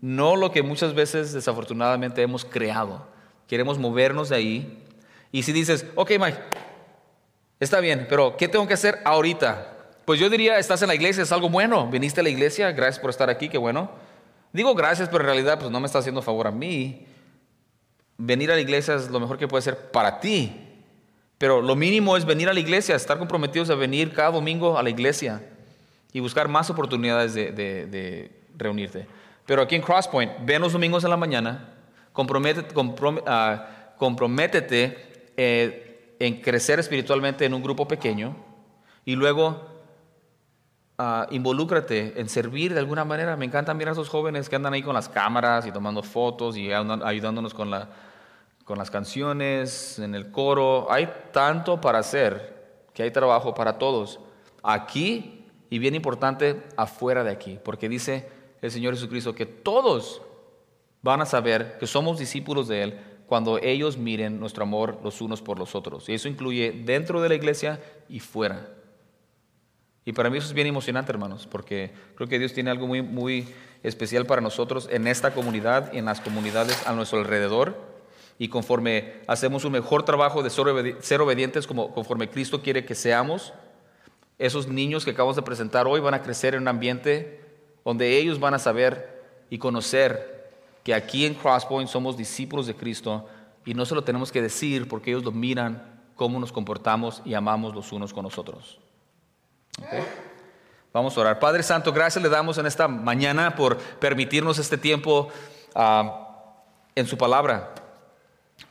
[0.01, 3.05] no lo que muchas veces desafortunadamente hemos creado.
[3.47, 4.80] Queremos movernos de ahí.
[5.31, 6.37] Y si dices, ok Mike,
[7.59, 9.67] está bien, pero ¿qué tengo que hacer ahorita?
[10.05, 11.87] Pues yo diría, estás en la iglesia, es algo bueno.
[11.89, 13.91] Viniste a la iglesia, gracias por estar aquí, qué bueno.
[14.51, 17.07] Digo gracias, pero en realidad pues no me está haciendo favor a mí
[18.25, 20.67] venir a la iglesia es lo mejor que puede ser para ti.
[21.37, 24.83] Pero lo mínimo es venir a la iglesia, estar comprometidos a venir cada domingo a
[24.83, 25.41] la iglesia
[26.13, 29.07] y buscar más oportunidades de, reunirte.
[29.47, 31.73] Pero aquí en Crosspoint, ven los domingos en la mañana,
[32.13, 32.75] comprométete,
[33.25, 38.35] ah, comprométete eh, en crecer espiritualmente en un grupo pequeño
[39.05, 39.61] y luego
[40.99, 43.35] uh, involúcrate en servir de alguna manera.
[43.35, 46.55] Me encanta mirar a esos jóvenes que andan ahí con las cámaras y tomando fotos
[46.57, 47.89] y ayudándonos con la
[48.63, 50.89] con las canciones, en el coro.
[50.89, 54.19] Hay tanto para hacer que hay trabajo para todos.
[54.63, 58.29] Aquí y bien importante, afuera de aquí, porque dice
[58.61, 60.21] el Señor Jesucristo que todos
[61.01, 62.99] van a saber que somos discípulos de Él
[63.31, 66.09] cuando ellos miren nuestro amor los unos por los otros.
[66.09, 67.79] Y eso incluye dentro de la iglesia
[68.09, 68.67] y fuera.
[70.03, 73.01] Y para mí eso es bien emocionante, hermanos, porque creo que Dios tiene algo muy,
[73.01, 73.47] muy
[73.83, 77.77] especial para nosotros en esta comunidad y en las comunidades a nuestro alrededor
[78.37, 83.53] y conforme hacemos un mejor trabajo de ser obedientes como conforme Cristo quiere que seamos,
[84.39, 87.39] esos niños que acabamos de presentar hoy van a crecer en un ambiente
[87.85, 90.40] donde ellos van a saber y conocer
[90.83, 93.27] que aquí en Crosspoint somos discípulos de Cristo
[93.65, 97.33] y no se lo tenemos que decir porque ellos lo miran cómo nos comportamos y
[97.33, 98.79] amamos los unos con los otros.
[100.93, 101.39] Vamos a orar.
[101.39, 105.29] Padre Santo, gracias le damos en esta mañana por permitirnos este tiempo
[105.73, 106.53] ah,
[106.95, 107.73] en su palabra.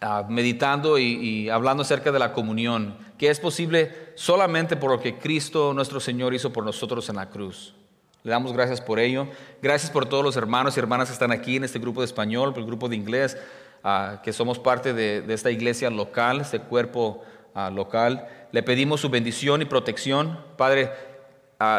[0.00, 5.18] Ah, meditando y, hablando acerca de la comunión, que es posible solamente por lo que
[5.18, 7.74] Cristo nuestro Señor hizo por nosotros en la cruz.
[8.22, 9.26] Le damos gracias por ello.
[9.62, 12.52] Gracias por todos los hermanos y hermanas que están aquí en este grupo de español,
[12.52, 13.38] por el grupo de inglés,
[13.82, 17.22] ah, que somos parte de, esta iglesia local, este cuerpo
[17.54, 18.28] ah, local.
[18.52, 20.38] Le pedimos su bendición y protección.
[20.56, 20.90] Padre,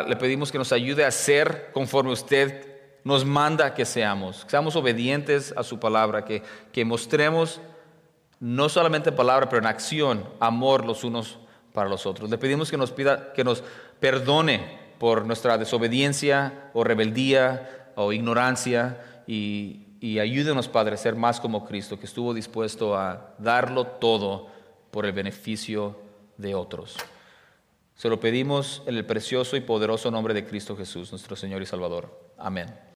[0.07, 2.67] le pedimos que nos ayude a ser conforme usted
[3.03, 7.59] nos manda que seamos, que seamos obedientes a su palabra, que, que mostremos
[8.39, 11.39] no solamente en palabra, pero en acción, amor los unos
[11.73, 12.29] para los otros.
[12.29, 13.63] Le pedimos que nos pida, que nos
[13.99, 21.39] perdone por nuestra desobediencia o rebeldía o ignorancia y, y ayúdenos, Padre, a ser más
[21.39, 24.49] como Cristo, que estuvo dispuesto a darlo todo
[24.91, 25.97] por el beneficio
[26.37, 26.97] de otros.
[27.95, 31.65] Se lo pedimos en el precioso y poderoso nombre de Cristo Jesús, nuestro Señor y
[31.65, 32.31] Salvador.
[32.37, 32.67] Amén.